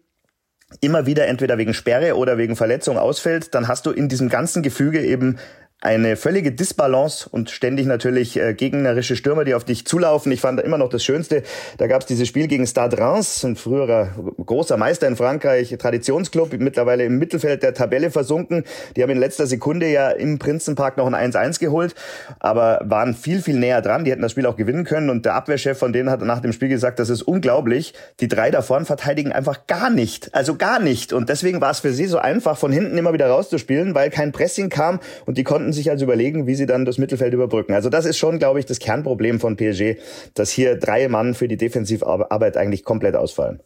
immer 0.82 1.06
wieder 1.06 1.28
entweder 1.28 1.58
wegen 1.58 1.74
Sperre 1.74 2.16
oder 2.18 2.38
wegen 2.38 2.56
Verletzung 2.56 2.98
ausfällt, 2.98 3.54
dann 3.54 3.68
hast 3.68 3.86
du 3.86 3.92
in 3.92 4.10
diesem 4.10 4.30
ganzen 4.30 4.64
Gefüge 4.64 5.02
eben 5.02 5.38
eine 5.82 6.16
völlige 6.16 6.52
Disbalance 6.52 7.30
und 7.30 7.52
ständig 7.52 7.86
natürlich 7.86 8.40
äh, 8.40 8.54
gegnerische 8.54 9.16
Stürmer, 9.16 9.44
die 9.44 9.54
auf 9.54 9.66
dich 9.66 9.86
zulaufen. 9.86 10.32
Ich 10.32 10.42
fand 10.42 10.60
immer 10.62 10.78
noch 10.78 10.90
das 10.90 11.04
Schönste, 11.04 11.44
da 11.78 11.88
gab 11.88 12.02
es 12.02 12.08
dieses 12.08 12.28
Spiel 12.28 12.48
gegen 12.48 12.66
Stade 12.66 12.98
Reims, 12.98 13.44
ein 13.44 13.56
früherer 13.56 14.10
großer 14.44 14.78
Meister 14.78 15.08
in 15.08 15.16
Frankreich, 15.16 15.76
Traditionsclub, 15.78 16.54
mittlerweile 16.54 17.06
im 17.06 17.20
Mittelfeld 17.20 17.62
der 17.62 17.74
Tabelle 17.74 18.10
versunken. 18.10 18.64
Die 18.96 19.04
haben 19.04 19.12
in 19.12 19.20
letzter 19.20 19.46
Sekunde 19.46 19.88
ja 19.88 20.10
im 20.10 20.40
Prinzenpark 20.40 20.98
noch 20.98 21.12
ein 21.12 21.32
1-1 21.32 21.60
geholt, 21.60 21.94
aber 22.40 22.82
waren 22.84 23.14
viel, 23.14 23.42
viel 23.42 23.60
näher 23.60 23.82
dran. 23.82 24.06
Die 24.06 24.12
hätten 24.12 24.24
das 24.24 24.32
Spiel 24.32 24.48
auch 24.48 24.56
gewinnen 24.56 24.86
können 24.86 25.10
und 25.10 25.26
der 25.26 25.36
Abwehrchef 25.36 25.78
von 25.78 25.94
denen 25.94 26.10
hat 26.10 26.22
nach 26.22 26.40
dem 26.40 26.54
Spiel 26.54 26.70
gesagt, 26.70 27.00
das 27.00 27.10
ist 27.10 27.22
unglaublich. 27.22 27.94
Die 28.22 28.28
drei 28.28 28.50
da 28.50 28.64
vorne 28.64 28.86
verteidigen 28.86 29.34
einfach 29.34 29.68
gar 29.68 29.92
nicht, 29.92 30.34
also 30.34 30.56
gar 30.56 30.80
nicht. 30.80 31.14
Und 31.14 31.30
deswegen 31.30 31.62
war 31.62 31.72
es 31.72 31.82
für 31.82 31.94
sie 31.94 32.06
so 32.06 32.18
einfach, 32.18 32.58
von 32.58 32.72
hinten 32.72 32.98
immer 32.98 33.14
wieder 33.14 33.28
rauszuspielen, 33.28 33.94
weil 33.94 34.10
kein 34.10 34.32
Pressing 34.32 34.70
kam 34.70 35.00
und 35.26 35.38
die 35.38 35.44
konnten 35.44 35.65
sich 35.74 35.90
also 35.90 36.06
überlegen, 36.06 36.48
wie 36.48 36.56
sie 36.56 36.66
dann 36.66 36.86
das 36.86 36.98
Mittelfeld 36.98 37.34
überbrücken. 37.34 37.74
Also 37.74 37.90
das 37.90 38.06
ist 38.06 38.18
schon, 38.18 38.40
glaube 38.40 38.60
ich, 38.60 38.66
das 38.66 38.80
Kernproblem 38.80 39.40
von 39.40 39.56
PSG, 39.56 39.98
dass 40.34 40.50
hier 40.52 40.76
drei 40.78 41.08
Mann 41.08 41.34
für 41.34 41.48
die 41.48 41.58
Defensivarbeit 41.58 42.58
eigentlich 42.58 42.84
komplett 42.84 43.16
ausfallen. 43.16 43.62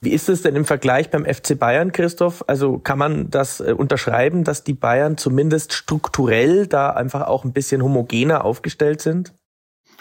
Wie 0.00 0.10
ist 0.10 0.28
es 0.28 0.42
denn 0.42 0.56
im 0.56 0.64
Vergleich 0.64 1.10
beim 1.10 1.24
FC 1.24 1.56
Bayern, 1.56 1.92
Christoph? 1.92 2.42
Also 2.48 2.78
kann 2.78 2.98
man 2.98 3.30
das 3.30 3.60
äh, 3.60 3.72
unterschreiben, 3.72 4.42
dass 4.42 4.64
die 4.64 4.74
Bayern 4.74 5.16
zumindest 5.16 5.72
strukturell 5.74 6.66
da 6.66 6.90
einfach 6.90 7.28
auch 7.28 7.44
ein 7.44 7.52
bisschen 7.52 7.84
homogener 7.84 8.44
aufgestellt 8.44 9.00
sind? 9.00 9.32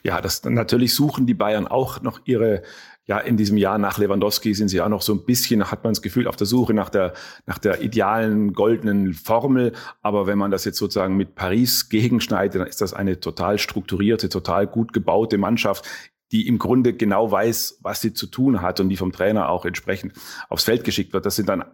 Ja, 0.03 0.19
das 0.19 0.43
natürlich 0.43 0.95
suchen 0.95 1.27
die 1.27 1.35
Bayern 1.35 1.67
auch 1.67 2.01
noch 2.01 2.21
ihre 2.25 2.63
ja, 3.05 3.17
in 3.17 3.35
diesem 3.35 3.57
Jahr 3.57 3.77
nach 3.77 3.97
Lewandowski 3.97 4.53
sind 4.53 4.69
sie 4.69 4.79
auch 4.79 4.89
noch 4.89 5.01
so 5.01 5.13
ein 5.13 5.25
bisschen, 5.25 5.71
hat 5.71 5.83
man 5.83 5.93
das 5.93 6.01
Gefühl, 6.01 6.27
auf 6.27 6.35
der 6.35 6.47
Suche 6.47 6.73
nach 6.73 6.89
der, 6.89 7.13
nach 7.45 7.57
der 7.57 7.81
idealen 7.81 8.53
goldenen 8.53 9.13
Formel. 9.13 9.73
Aber 10.01 10.27
wenn 10.27 10.37
man 10.37 10.51
das 10.51 10.65
jetzt 10.65 10.77
sozusagen 10.77 11.17
mit 11.17 11.35
Paris 11.35 11.89
gegenschneidet, 11.89 12.61
dann 12.61 12.67
ist 12.67 12.79
das 12.79 12.93
eine 12.93 13.19
total 13.19 13.57
strukturierte, 13.57 14.29
total 14.29 14.67
gut 14.67 14.93
gebaute 14.93 15.37
Mannschaft, 15.37 15.85
die 16.31 16.47
im 16.47 16.59
Grunde 16.59 16.93
genau 16.93 17.31
weiß, 17.31 17.79
was 17.81 18.01
sie 18.01 18.13
zu 18.13 18.27
tun 18.27 18.61
hat 18.61 18.79
und 18.79 18.89
die 18.89 18.97
vom 18.97 19.11
Trainer 19.11 19.49
auch 19.49 19.65
entsprechend 19.65 20.13
aufs 20.47 20.63
Feld 20.63 20.83
geschickt 20.83 21.11
wird. 21.11 21.25
Das 21.25 21.35
sind 21.35 21.49
dann 21.49 21.65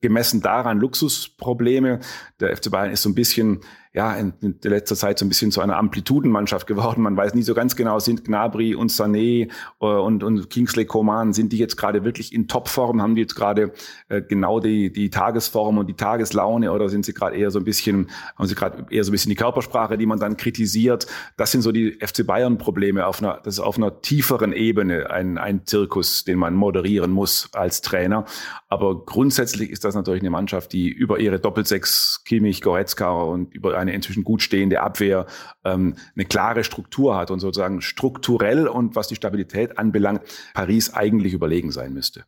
gemessen 0.00 0.42
daran 0.42 0.78
Luxusprobleme. 0.78 2.00
Der 2.38 2.54
FC 2.56 2.70
Bayern 2.70 2.92
ist 2.92 3.02
so 3.02 3.08
ein 3.08 3.14
bisschen 3.14 3.62
ja, 3.94 4.12
in, 4.14 4.32
in 4.40 4.58
letzter 4.62 4.96
Zeit 4.96 5.20
so 5.20 5.24
ein 5.24 5.28
bisschen 5.28 5.52
zu 5.52 5.60
einer 5.60 5.76
Amplitudenmannschaft 5.76 6.66
geworden. 6.66 7.02
Man 7.02 7.16
weiß 7.16 7.34
nie 7.34 7.42
so 7.42 7.54
ganz 7.54 7.76
genau, 7.76 8.00
sind 8.00 8.24
Gnabry 8.24 8.74
und 8.74 8.90
Sané 8.90 9.48
äh, 9.80 9.86
und, 9.86 10.24
und 10.24 10.50
Kingsley 10.50 10.84
Coman, 10.84 11.32
sind 11.32 11.52
die 11.52 11.58
jetzt 11.58 11.76
gerade 11.76 12.02
wirklich 12.02 12.32
in 12.32 12.48
Topform? 12.48 13.00
Haben 13.00 13.14
die 13.14 13.20
jetzt 13.20 13.36
gerade 13.36 13.72
äh, 14.08 14.20
genau 14.20 14.58
die, 14.58 14.92
die 14.92 15.10
Tagesform 15.10 15.78
und 15.78 15.86
die 15.86 15.94
Tageslaune 15.94 16.72
oder 16.72 16.88
sind 16.88 17.06
sie 17.06 17.14
gerade 17.14 17.36
eher 17.36 17.52
so 17.52 17.60
ein 17.60 17.64
bisschen, 17.64 18.10
haben 18.36 18.48
sie 18.48 18.56
gerade 18.56 18.84
eher 18.90 19.04
so 19.04 19.10
ein 19.10 19.12
bisschen 19.12 19.30
die 19.30 19.36
Körpersprache, 19.36 19.96
die 19.96 20.06
man 20.06 20.18
dann 20.18 20.36
kritisiert? 20.36 21.06
Das 21.36 21.52
sind 21.52 21.62
so 21.62 21.70
die 21.70 21.92
FC 22.04 22.26
Bayern 22.26 22.58
Probleme 22.58 23.06
auf 23.06 23.22
einer, 23.22 23.40
das 23.44 23.54
ist 23.54 23.60
auf 23.60 23.76
einer 23.76 24.00
tieferen 24.00 24.52
Ebene 24.52 25.10
ein, 25.10 25.38
ein 25.38 25.66
Zirkus, 25.66 26.24
den 26.24 26.38
man 26.40 26.54
moderieren 26.54 27.12
muss 27.12 27.48
als 27.52 27.80
Trainer. 27.80 28.24
Aber 28.68 29.04
grundsätzlich 29.04 29.70
ist 29.70 29.84
das 29.84 29.94
natürlich 29.94 30.22
eine 30.22 30.30
Mannschaft, 30.30 30.72
die 30.72 30.88
über 30.88 31.20
ihre 31.20 31.38
Doppelsechs 31.38 32.22
Kimmich, 32.24 32.60
Goretzka 32.60 33.12
und 33.12 33.54
über 33.54 33.83
eine 33.84 33.94
inzwischen 33.94 34.24
gut 34.24 34.42
stehende 34.42 34.80
Abwehr 34.80 35.26
ähm, 35.64 35.96
eine 36.14 36.24
klare 36.24 36.64
Struktur 36.64 37.16
hat 37.16 37.30
und 37.30 37.40
sozusagen 37.40 37.80
strukturell 37.80 38.66
und 38.66 38.96
was 38.96 39.08
die 39.08 39.16
Stabilität 39.16 39.78
anbelangt, 39.78 40.22
Paris 40.54 40.92
eigentlich 40.94 41.32
überlegen 41.32 41.70
sein 41.70 41.92
müsste. 41.92 42.24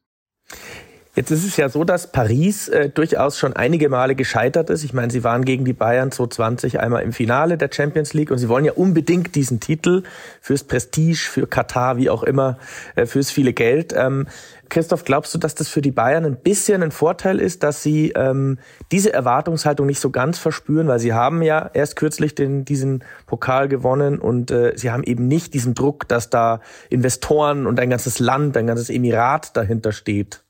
Jetzt 1.16 1.30
ist 1.30 1.46
es 1.46 1.56
ja 1.56 1.70
so, 1.70 1.82
dass 1.82 2.12
Paris 2.12 2.68
äh, 2.68 2.90
durchaus 2.90 3.38
schon 3.38 3.54
einige 3.54 3.88
Male 3.88 4.14
gescheitert 4.14 4.68
ist. 4.68 4.84
Ich 4.84 4.92
meine, 4.92 5.10
sie 5.10 5.24
waren 5.24 5.46
gegen 5.46 5.64
die 5.64 5.72
Bayern 5.72 6.12
2020 6.12 6.78
einmal 6.78 7.02
im 7.02 7.14
Finale 7.14 7.56
der 7.56 7.70
Champions 7.72 8.12
League 8.12 8.30
und 8.30 8.36
sie 8.36 8.50
wollen 8.50 8.66
ja 8.66 8.72
unbedingt 8.72 9.34
diesen 9.34 9.58
Titel 9.58 10.02
fürs 10.42 10.62
Prestige, 10.62 11.16
für 11.16 11.46
Katar, 11.46 11.96
wie 11.96 12.10
auch 12.10 12.22
immer, 12.22 12.58
äh, 12.96 13.06
fürs 13.06 13.30
viele 13.30 13.54
Geld. 13.54 13.94
Ähm, 13.96 14.26
Christoph, 14.68 15.04
glaubst 15.04 15.34
du, 15.34 15.38
dass 15.38 15.54
das 15.54 15.68
für 15.68 15.80
die 15.80 15.90
Bayern 15.90 16.24
ein 16.24 16.40
bisschen 16.40 16.82
ein 16.82 16.90
Vorteil 16.90 17.40
ist, 17.40 17.62
dass 17.62 17.82
sie 17.82 18.12
ähm, 18.12 18.58
diese 18.92 19.12
Erwartungshaltung 19.12 19.86
nicht 19.86 20.00
so 20.00 20.10
ganz 20.10 20.38
verspüren, 20.38 20.88
weil 20.88 20.98
sie 20.98 21.12
haben 21.12 21.42
ja 21.42 21.70
erst 21.72 21.96
kürzlich 21.96 22.34
den, 22.34 22.64
diesen 22.64 23.04
Pokal 23.26 23.68
gewonnen 23.68 24.18
und 24.18 24.50
äh, 24.50 24.72
sie 24.76 24.90
haben 24.90 25.04
eben 25.04 25.28
nicht 25.28 25.54
diesen 25.54 25.74
Druck, 25.74 26.08
dass 26.08 26.30
da 26.30 26.60
Investoren 26.90 27.66
und 27.66 27.78
ein 27.80 27.90
ganzes 27.90 28.18
Land, 28.18 28.56
ein 28.56 28.66
ganzes 28.66 28.90
Emirat 28.90 29.56
dahinter 29.56 29.92
steht? 29.92 30.44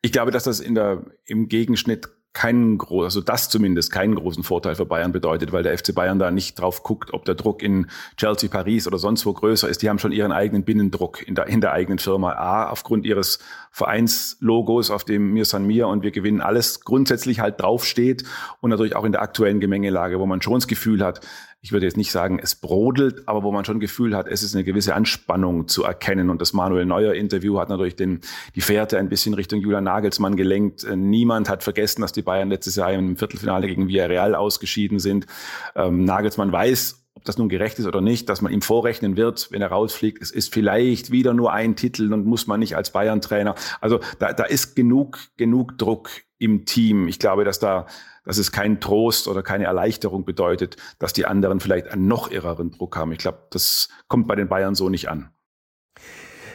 Ich 0.00 0.12
glaube, 0.12 0.30
dass 0.30 0.44
das 0.44 0.60
in 0.60 0.74
der, 0.74 1.02
im 1.24 1.48
Gegenschnitt 1.48 2.08
keinen 2.34 2.78
großen, 2.78 3.04
also 3.04 3.20
das 3.20 3.50
zumindest 3.50 3.92
keinen 3.92 4.14
großen 4.14 4.42
Vorteil 4.42 4.74
für 4.74 4.86
Bayern 4.86 5.12
bedeutet, 5.12 5.52
weil 5.52 5.62
der 5.62 5.76
FC 5.76 5.94
Bayern 5.94 6.18
da 6.18 6.30
nicht 6.30 6.58
drauf 6.58 6.82
guckt, 6.82 7.12
ob 7.12 7.24
der 7.26 7.34
Druck 7.34 7.62
in 7.62 7.88
Chelsea, 8.16 8.48
Paris 8.48 8.86
oder 8.86 8.98
sonst 8.98 9.26
wo 9.26 9.32
größer 9.32 9.68
ist. 9.68 9.82
Die 9.82 9.90
haben 9.90 9.98
schon 9.98 10.12
ihren 10.12 10.32
eigenen 10.32 10.64
Binnendruck 10.64 11.26
in 11.26 11.34
der, 11.34 11.46
in 11.48 11.60
der 11.60 11.72
eigenen 11.72 11.98
Firma. 11.98 12.32
A, 12.32 12.70
aufgrund 12.70 13.04
ihres 13.04 13.38
Vereinslogos, 13.70 14.90
auf 14.90 15.04
dem 15.04 15.32
Mir 15.32 15.44
San 15.44 15.66
Mir 15.66 15.88
und 15.88 16.02
wir 16.02 16.10
gewinnen 16.10 16.40
alles 16.40 16.80
grundsätzlich 16.80 17.40
halt 17.40 17.60
draufsteht 17.60 18.24
und 18.60 18.70
natürlich 18.70 18.96
auch 18.96 19.04
in 19.04 19.12
der 19.12 19.22
aktuellen 19.22 19.60
Gemengelage, 19.60 20.18
wo 20.18 20.26
man 20.26 20.40
schon 20.40 20.54
das 20.54 20.66
Gefühl 20.66 21.04
hat, 21.04 21.20
ich 21.64 21.70
würde 21.70 21.86
jetzt 21.86 21.96
nicht 21.96 22.10
sagen, 22.10 22.40
es 22.42 22.56
brodelt, 22.56 23.28
aber 23.28 23.44
wo 23.44 23.52
man 23.52 23.64
schon 23.64 23.78
Gefühl 23.78 24.16
hat, 24.16 24.26
es 24.26 24.42
ist 24.42 24.52
eine 24.54 24.64
gewisse 24.64 24.96
Anspannung 24.96 25.68
zu 25.68 25.84
erkennen. 25.84 26.28
Und 26.28 26.40
das 26.40 26.52
Manuel 26.52 26.86
Neuer 26.86 27.14
Interview 27.14 27.60
hat 27.60 27.68
natürlich 27.68 27.94
den, 27.94 28.20
die 28.56 28.60
Fährte 28.60 28.98
ein 28.98 29.08
bisschen 29.08 29.32
Richtung 29.34 29.60
Julian 29.60 29.84
Nagelsmann 29.84 30.34
gelenkt. 30.34 30.82
Äh, 30.82 30.96
niemand 30.96 31.48
hat 31.48 31.62
vergessen, 31.62 32.00
dass 32.00 32.10
die 32.10 32.22
Bayern 32.22 32.48
letztes 32.48 32.74
Jahr 32.74 32.92
im 32.92 33.16
Viertelfinale 33.16 33.68
gegen 33.68 33.86
Villarreal 33.86 34.34
ausgeschieden 34.34 34.98
sind. 34.98 35.26
Ähm, 35.76 36.04
Nagelsmann 36.04 36.50
weiß, 36.50 37.01
ob 37.22 37.26
das 37.26 37.38
nun 37.38 37.48
gerecht 37.48 37.78
ist 37.78 37.86
oder 37.86 38.00
nicht, 38.00 38.28
dass 38.28 38.42
man 38.42 38.52
ihm 38.52 38.62
vorrechnen 38.62 39.16
wird, 39.16 39.52
wenn 39.52 39.62
er 39.62 39.68
rausfliegt. 39.68 40.20
Es 40.20 40.32
ist 40.32 40.52
vielleicht 40.52 41.12
wieder 41.12 41.34
nur 41.34 41.52
ein 41.52 41.76
Titel 41.76 42.12
und 42.12 42.26
muss 42.26 42.48
man 42.48 42.58
nicht 42.58 42.74
als 42.74 42.90
Bayern-Trainer. 42.90 43.54
Also 43.80 44.00
da, 44.18 44.32
da 44.32 44.42
ist 44.42 44.74
genug, 44.74 45.20
genug 45.36 45.78
Druck 45.78 46.10
im 46.38 46.64
Team. 46.64 47.06
Ich 47.06 47.20
glaube, 47.20 47.44
dass 47.44 47.60
da 47.60 47.86
dass 48.24 48.38
es 48.38 48.52
keinen 48.52 48.80
Trost 48.80 49.26
oder 49.26 49.42
keine 49.42 49.64
Erleichterung 49.64 50.24
bedeutet, 50.24 50.76
dass 51.00 51.12
die 51.12 51.26
anderen 51.26 51.58
vielleicht 51.58 51.88
einen 51.88 52.06
noch 52.06 52.30
irreren 52.30 52.70
Druck 52.70 52.96
haben. 52.96 53.10
Ich 53.10 53.18
glaube, 53.18 53.38
das 53.50 53.88
kommt 54.06 54.28
bei 54.28 54.36
den 54.36 54.48
Bayern 54.48 54.76
so 54.76 54.88
nicht 54.88 55.08
an. 55.08 55.30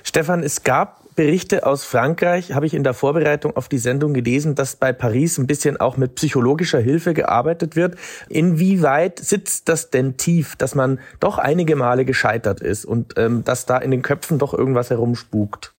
Stefan, 0.03 0.43
es 0.43 0.63
gab 0.63 1.06
Berichte 1.17 1.65
aus 1.65 1.83
Frankreich, 1.83 2.53
habe 2.53 2.67
ich 2.67 2.75
in 2.75 2.83
der 2.83 2.93
Vorbereitung 2.93 3.57
auf 3.57 3.67
die 3.67 3.79
Sendung 3.79 4.13
gelesen, 4.13 4.53
dass 4.53 4.75
bei 4.75 4.93
Paris 4.93 5.37
ein 5.37 5.47
bisschen 5.47 5.75
auch 5.75 5.97
mit 5.97 6.15
psychologischer 6.15 6.79
Hilfe 6.79 7.13
gearbeitet 7.15 7.75
wird. 7.75 7.95
Inwieweit 8.29 9.19
sitzt 9.19 9.67
das 9.67 9.89
denn 9.89 10.15
tief, 10.15 10.55
dass 10.55 10.75
man 10.75 10.99
doch 11.19 11.39
einige 11.39 11.75
Male 11.75 12.05
gescheitert 12.05 12.61
ist 12.61 12.85
und 12.85 13.15
ähm, 13.17 13.43
dass 13.43 13.65
da 13.65 13.79
in 13.79 13.91
den 13.91 14.03
Köpfen 14.03 14.37
doch 14.37 14.53
irgendwas 14.53 14.91
herumspukt? 14.91 15.73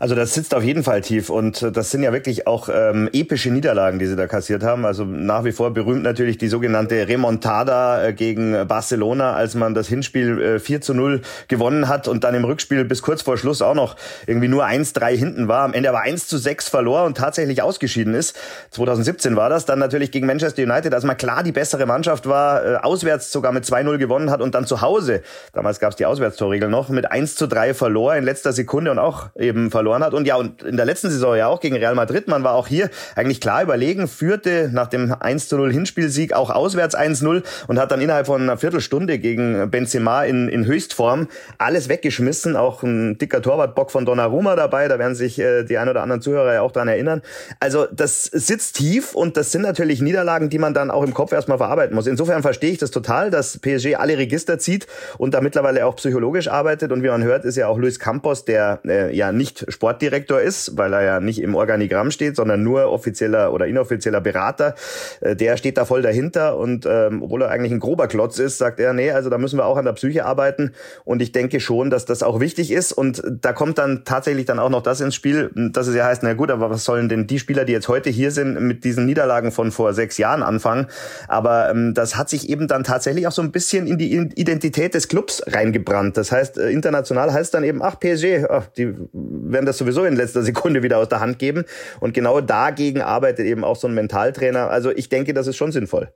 Also 0.00 0.14
das 0.14 0.32
sitzt 0.32 0.54
auf 0.54 0.62
jeden 0.62 0.84
Fall 0.84 1.00
tief 1.00 1.28
und 1.28 1.60
äh, 1.60 1.72
das 1.72 1.90
sind 1.90 2.04
ja 2.04 2.12
wirklich 2.12 2.46
auch 2.46 2.68
ähm, 2.72 3.08
epische 3.12 3.50
Niederlagen, 3.50 3.98
die 3.98 4.06
sie 4.06 4.14
da 4.14 4.28
kassiert 4.28 4.62
haben. 4.62 4.86
Also 4.86 5.04
nach 5.04 5.42
wie 5.42 5.50
vor 5.50 5.74
berühmt 5.74 6.04
natürlich 6.04 6.38
die 6.38 6.46
sogenannte 6.46 7.08
Remontada 7.08 8.04
äh, 8.04 8.12
gegen 8.12 8.68
Barcelona, 8.68 9.32
als 9.32 9.56
man 9.56 9.74
das 9.74 9.88
Hinspiel 9.88 10.40
äh, 10.40 10.58
4 10.60 10.82
zu 10.82 10.94
0 10.94 11.22
gewonnen 11.48 11.88
hat 11.88 12.06
und 12.06 12.22
dann 12.22 12.36
im 12.36 12.44
Rückspiel 12.44 12.84
bis 12.84 13.02
kurz 13.02 13.22
vor 13.22 13.36
Schluss 13.36 13.60
auch 13.60 13.74
noch 13.74 13.96
irgendwie 14.28 14.46
nur 14.46 14.64
1-3 14.64 15.16
hinten 15.16 15.48
war. 15.48 15.64
Am 15.64 15.74
Ende 15.74 15.88
aber 15.88 16.02
1 16.02 16.28
zu 16.28 16.38
6 16.38 16.68
verlor 16.68 17.02
und 17.02 17.16
tatsächlich 17.16 17.60
ausgeschieden 17.62 18.14
ist. 18.14 18.36
2017 18.70 19.34
war 19.34 19.50
das. 19.50 19.66
Dann 19.66 19.80
natürlich 19.80 20.12
gegen 20.12 20.28
Manchester 20.28 20.62
United, 20.62 20.94
als 20.94 21.02
man 21.02 21.16
klar 21.16 21.42
die 21.42 21.50
bessere 21.50 21.86
Mannschaft 21.86 22.28
war, 22.28 22.64
äh, 22.64 22.76
auswärts 22.76 23.32
sogar 23.32 23.50
mit 23.50 23.64
2-0 23.64 23.98
gewonnen 23.98 24.30
hat 24.30 24.42
und 24.42 24.54
dann 24.54 24.64
zu 24.64 24.80
Hause, 24.80 25.22
damals 25.54 25.80
gab 25.80 25.90
es 25.90 25.96
die 25.96 26.06
Auswärtstorregel 26.06 26.68
noch, 26.68 26.88
mit 26.88 27.10
1 27.10 27.34
zu 27.34 27.48
3 27.48 27.74
verlor 27.74 28.14
in 28.14 28.22
letzter 28.22 28.52
Sekunde 28.52 28.92
und 28.92 29.00
auch 29.00 29.30
eben 29.34 29.72
verlor 29.72 29.87
verloren 29.88 30.02
hat. 30.02 30.14
Und 30.14 30.26
ja, 30.26 30.36
und 30.36 30.62
in 30.62 30.76
der 30.76 30.86
letzten 30.86 31.10
Saison 31.10 31.36
ja 31.36 31.48
auch 31.48 31.60
gegen 31.60 31.76
Real 31.76 31.94
Madrid. 31.94 32.28
Man 32.28 32.44
war 32.44 32.54
auch 32.54 32.66
hier 32.66 32.90
eigentlich 33.16 33.40
klar 33.40 33.62
überlegen, 33.62 34.08
führte 34.08 34.70
nach 34.72 34.88
dem 34.88 35.12
1 35.12 35.48
zu 35.48 35.56
0 35.56 35.72
Hinspielsieg 35.72 36.32
auch 36.32 36.50
auswärts 36.50 36.96
1-0 36.96 37.42
und 37.66 37.78
hat 37.78 37.90
dann 37.90 38.00
innerhalb 38.00 38.26
von 38.26 38.42
einer 38.42 38.58
Viertelstunde 38.58 39.18
gegen 39.18 39.70
Benzema 39.70 40.24
in, 40.24 40.48
in 40.48 40.66
Höchstform 40.66 41.28
alles 41.56 41.88
weggeschmissen. 41.88 42.56
Auch 42.56 42.82
ein 42.82 43.18
dicker 43.18 43.40
Torwartbock 43.40 43.90
von 43.90 44.04
Donnarumma 44.04 44.56
dabei. 44.56 44.88
Da 44.88 44.98
werden 44.98 45.14
sich 45.14 45.38
äh, 45.38 45.64
die 45.64 45.78
ein 45.78 45.88
oder 45.88 46.02
anderen 46.02 46.20
Zuhörer 46.20 46.54
ja 46.54 46.62
auch 46.62 46.72
dran 46.72 46.88
erinnern. 46.88 47.22
Also 47.60 47.86
das 47.90 48.24
sitzt 48.24 48.76
tief 48.76 49.14
und 49.14 49.36
das 49.36 49.52
sind 49.52 49.62
natürlich 49.62 50.00
Niederlagen, 50.00 50.50
die 50.50 50.58
man 50.58 50.74
dann 50.74 50.90
auch 50.90 51.02
im 51.02 51.14
Kopf 51.14 51.32
erstmal 51.32 51.58
verarbeiten 51.58 51.94
muss. 51.94 52.06
Insofern 52.06 52.42
verstehe 52.42 52.72
ich 52.72 52.78
das 52.78 52.90
total, 52.90 53.30
dass 53.30 53.58
PSG 53.58 53.96
alle 53.96 54.18
Register 54.18 54.58
zieht 54.58 54.86
und 55.16 55.34
da 55.34 55.40
mittlerweile 55.40 55.86
auch 55.86 55.96
psychologisch 55.96 56.48
arbeitet. 56.48 56.92
Und 56.92 57.02
wie 57.02 57.08
man 57.08 57.22
hört, 57.22 57.44
ist 57.44 57.56
ja 57.56 57.68
auch 57.68 57.78
Luis 57.78 57.98
Campos, 57.98 58.44
der 58.44 58.80
äh, 58.86 59.14
ja 59.14 59.32
nicht 59.32 59.64
Sportdirektor 59.78 60.40
ist, 60.40 60.76
weil 60.76 60.92
er 60.92 61.02
ja 61.02 61.20
nicht 61.20 61.40
im 61.40 61.54
Organigramm 61.54 62.10
steht, 62.10 62.34
sondern 62.34 62.64
nur 62.64 62.90
offizieller 62.90 63.52
oder 63.52 63.68
inoffizieller 63.68 64.20
Berater. 64.20 64.74
Äh, 65.20 65.36
der 65.36 65.56
steht 65.56 65.78
da 65.78 65.84
voll 65.84 66.02
dahinter 66.02 66.56
und 66.56 66.84
ähm, 66.84 67.22
obwohl 67.22 67.42
er 67.42 67.50
eigentlich 67.50 67.70
ein 67.70 67.78
grober 67.78 68.08
Klotz 68.08 68.40
ist, 68.40 68.58
sagt 68.58 68.80
er, 68.80 68.92
nee, 68.92 69.12
also 69.12 69.30
da 69.30 69.38
müssen 69.38 69.56
wir 69.56 69.66
auch 69.66 69.76
an 69.76 69.84
der 69.84 69.92
Psyche 69.92 70.24
arbeiten 70.24 70.72
und 71.04 71.22
ich 71.22 71.30
denke 71.30 71.60
schon, 71.60 71.90
dass 71.90 72.06
das 72.06 72.24
auch 72.24 72.40
wichtig 72.40 72.72
ist 72.72 72.90
und 72.90 73.22
da 73.40 73.52
kommt 73.52 73.78
dann 73.78 74.02
tatsächlich 74.04 74.46
dann 74.46 74.58
auch 74.58 74.68
noch 74.68 74.82
das 74.82 75.00
ins 75.00 75.14
Spiel, 75.14 75.52
dass 75.54 75.86
es 75.86 75.94
ja 75.94 76.06
heißt, 76.06 76.24
na 76.24 76.34
gut, 76.34 76.50
aber 76.50 76.70
was 76.70 76.84
sollen 76.84 77.08
denn 77.08 77.28
die 77.28 77.38
Spieler, 77.38 77.64
die 77.64 77.72
jetzt 77.72 77.86
heute 77.86 78.10
hier 78.10 78.32
sind, 78.32 78.60
mit 78.60 78.82
diesen 78.82 79.06
Niederlagen 79.06 79.52
von 79.52 79.70
vor 79.70 79.94
sechs 79.94 80.18
Jahren 80.18 80.42
anfangen? 80.42 80.88
Aber 81.28 81.70
ähm, 81.70 81.94
das 81.94 82.16
hat 82.16 82.28
sich 82.28 82.48
eben 82.48 82.66
dann 82.66 82.82
tatsächlich 82.82 83.28
auch 83.28 83.32
so 83.32 83.42
ein 83.42 83.52
bisschen 83.52 83.86
in 83.86 83.96
die 83.96 84.12
Identität 84.34 84.94
des 84.94 85.06
Clubs 85.06 85.40
reingebrannt. 85.46 86.16
Das 86.16 86.32
heißt, 86.32 86.58
äh, 86.58 86.70
international 86.70 87.32
heißt 87.32 87.54
dann 87.54 87.62
eben, 87.62 87.80
ach 87.80 88.00
PSG, 88.00 88.46
ach, 88.50 88.66
die 88.76 88.92
werden 89.12 89.66
das 89.68 89.78
sowieso 89.78 90.04
in 90.04 90.16
letzter 90.16 90.42
Sekunde 90.42 90.82
wieder 90.82 90.98
aus 90.98 91.08
der 91.08 91.20
Hand 91.20 91.38
geben. 91.38 91.64
Und 92.00 92.14
genau 92.14 92.40
dagegen 92.40 93.02
arbeitet 93.02 93.46
eben 93.46 93.64
auch 93.64 93.76
so 93.76 93.86
ein 93.86 93.94
Mentaltrainer. 93.94 94.70
Also 94.70 94.90
ich 94.90 95.08
denke, 95.08 95.34
das 95.34 95.46
ist 95.46 95.56
schon 95.56 95.72
sinnvoll. 95.72 96.12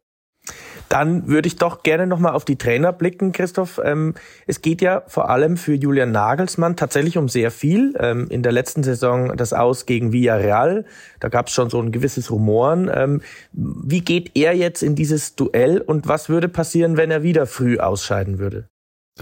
Dann 0.89 1.27
würde 1.27 1.47
ich 1.47 1.57
doch 1.57 1.83
gerne 1.83 2.07
nochmal 2.07 2.35
auf 2.35 2.45
die 2.45 2.57
Trainer 2.57 2.93
blicken, 2.93 3.33
Christoph. 3.33 3.81
Ähm, 3.83 4.15
es 4.47 4.61
geht 4.61 4.83
ja 4.83 5.05
vor 5.07 5.31
allem 5.31 5.57
für 5.57 5.73
Julian 5.73 6.13
Nagelsmann 6.13 6.77
tatsächlich 6.77 7.17
um 7.17 7.31
sehr 7.31 7.51
viel. 7.51 7.95
Ähm, 7.99 8.27
in 8.29 8.43
der 8.43 8.53
letzten 8.53 8.83
Saison 8.83 9.35
das 9.37 9.55
Aus 9.55 9.87
gegen 9.87 10.13
Villarreal, 10.13 10.85
da 11.19 11.29
gab 11.29 11.47
es 11.47 11.55
schon 11.55 11.71
so 11.71 11.81
ein 11.81 11.93
gewisses 11.93 12.31
Rumoren. 12.31 12.91
Ähm, 12.93 13.23
wie 13.53 14.03
geht 14.03 14.33
er 14.35 14.55
jetzt 14.55 14.83
in 14.83 14.95
dieses 14.95 15.35
Duell 15.35 15.81
und 15.81 16.09
was 16.09 16.29
würde 16.29 16.51
passieren, 16.51 16.99
wenn 16.99 17.11
er 17.11 17.23
wieder 17.23 17.47
früh 17.47 17.79
ausscheiden 17.79 18.39
würde? 18.39 18.67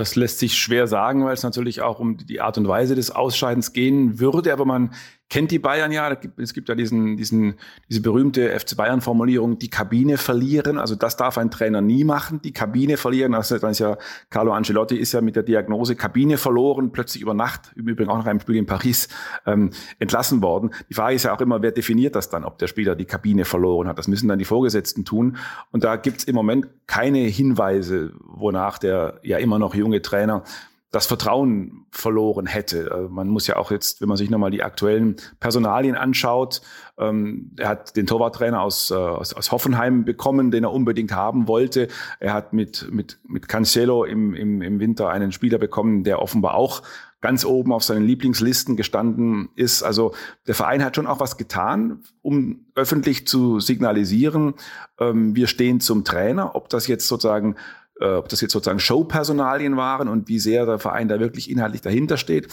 Das 0.01 0.17
lässt 0.17 0.39
sich 0.39 0.59
schwer 0.59 0.87
sagen, 0.87 1.27
weil 1.27 1.35
es 1.35 1.43
natürlich 1.43 1.83
auch 1.83 2.01
um 2.01 2.17
die 2.17 2.41
Art 2.41 2.57
und 2.57 2.67
Weise 2.67 2.95
des 2.95 3.11
Ausscheidens 3.11 3.75
gehen 3.75 4.19
würde. 4.19 4.51
Aber 4.51 4.65
man 4.65 4.95
kennt 5.31 5.53
die 5.53 5.61
Bayern 5.61 5.93
ja. 5.93 6.15
Es 6.37 6.53
gibt 6.53 6.69
ja 6.69 6.75
diesen, 6.75 7.17
diesen, 7.17 7.55
diese 7.89 8.03
berühmte 8.03 8.59
FC 8.59 8.77
Bayern-Formulierung, 8.77 9.59
die 9.59 9.71
Kabine 9.71 10.19
verlieren. 10.19 10.77
Also 10.77 10.97
das 10.97 11.17
darf 11.17 11.39
ein 11.39 11.51
Trainer 11.51 11.81
nie 11.81 12.05
machen, 12.05 12.43
die 12.43 12.53
Kabine 12.53 12.97
verlieren. 12.97 13.35
Also 13.35 13.59
dann 13.59 13.71
ist 13.71 13.79
ja 13.79 13.97
Carlo 14.29 14.53
Ancelotti 14.53 14.97
ist 14.97 15.13
ja 15.13 15.21
mit 15.21 15.37
der 15.37 15.45
Diagnose 15.45 15.95
Kabine 15.95 16.37
verloren, 16.37 16.91
plötzlich 16.91 17.23
über 17.23 17.33
Nacht, 17.33 17.73
im 17.77 17.87
Übrigen 17.87 18.11
auch 18.11 18.19
nach 18.19 18.27
einem 18.27 18.41
Spiel 18.41 18.57
in 18.57 18.67
Paris, 18.67 19.09
ähm, 19.47 19.71
entlassen 20.01 20.43
worden. 20.43 20.71
Die 20.91 20.95
Frage 20.95 21.15
ist 21.15 21.23
ja 21.23 21.35
auch 21.35 21.41
immer, 21.41 21.63
wer 21.63 21.71
definiert 21.71 22.17
das 22.17 22.29
dann, 22.29 22.45
ob 22.45 22.59
der 22.59 22.67
Spieler 22.67 22.97
die 22.97 23.05
Kabine 23.05 23.45
verloren 23.45 23.87
hat. 23.87 23.99
Das 23.99 24.09
müssen 24.09 24.29
dann 24.29 24.39
die 24.41 24.45
Vorgesetzten 24.45 25.05
tun. 25.05 25.37
Und 25.71 25.85
da 25.85 25.95
gibt's 25.95 26.25
im 26.25 26.35
Moment 26.35 26.69
keine 26.89 27.21
Hinweise, 27.21 28.13
wonach 28.25 28.79
der 28.79 29.21
ja 29.23 29.39
immer 29.39 29.61
noch 29.61 29.77
junge 29.77 30.03
Trainer 30.03 30.43
das 30.91 31.07
Vertrauen 31.07 31.80
verloren 31.91 32.47
hätte. 32.47 32.91
Also 32.93 33.09
man 33.09 33.29
muss 33.29 33.47
ja 33.47 33.57
auch 33.57 33.71
jetzt, 33.71 34.01
wenn 34.01 34.09
man 34.09 34.17
sich 34.17 34.31
nochmal 34.31 34.51
die 34.51 34.63
aktuellen 34.63 35.17
Personalien 35.41 35.97
anschaut, 35.97 36.63
ähm, 36.99 37.51
er 37.57 37.69
hat 37.69 37.97
den 37.97 38.07
Torwarttrainer 38.07 38.61
aus, 38.61 38.91
äh, 38.91 38.95
aus, 38.95 39.33
aus 39.35 39.51
Hoffenheim 39.53 40.05
bekommen, 40.05 40.51
den 40.51 40.65
er 40.65 40.73
unbedingt 40.73 41.13
haben 41.13 41.49
wollte. 41.49 41.89
Er 42.21 42.35
hat 42.35 42.53
mit, 42.53 42.89
mit, 42.91 43.19
mit 43.27 43.49
Cancelo 43.49 44.05
im, 44.05 44.35
im, 44.35 44.63
im 44.63 44.81
Winter 44.81 45.09
einen 45.09 45.33
Spieler 45.33 45.59
bekommen, 45.59 46.05
der 46.05 46.21
offenbar 46.21 46.55
auch 46.55 46.83
ganz 47.21 47.45
oben 47.45 47.73
auf 47.73 47.85
seinen 47.85 48.07
Lieblingslisten 48.07 48.77
gestanden 48.77 49.51
ist. 49.55 49.83
Also 49.83 50.15
der 50.47 50.55
Verein 50.55 50.83
hat 50.83 50.97
schon 50.97 51.07
auch 51.07 51.21
was 51.21 51.37
getan, 51.37 52.03
um 52.23 52.67
öffentlich 52.75 53.27
zu 53.27 53.61
signalisieren, 53.61 54.55
ähm, 54.99 55.37
wir 55.37 55.47
stehen 55.47 55.81
zum 55.81 56.05
Trainer. 56.05 56.55
Ob 56.55 56.69
das 56.71 56.87
jetzt 56.87 57.09
sozusagen 57.09 57.55
äh, 57.55 57.57
ob 58.07 58.29
das 58.29 58.41
jetzt 58.41 58.53
sozusagen 58.53 58.81
Showpersonalien 58.81 59.77
waren 59.77 60.09
und 60.09 60.29
wie 60.29 60.39
sehr 60.39 60.67
der 60.67 60.79
Verein 60.79 61.09
da 61.09 61.21
wirklich 61.21 61.51
inhaltlich 61.51 61.83
dahinter 61.83 62.17
steht, 62.17 62.49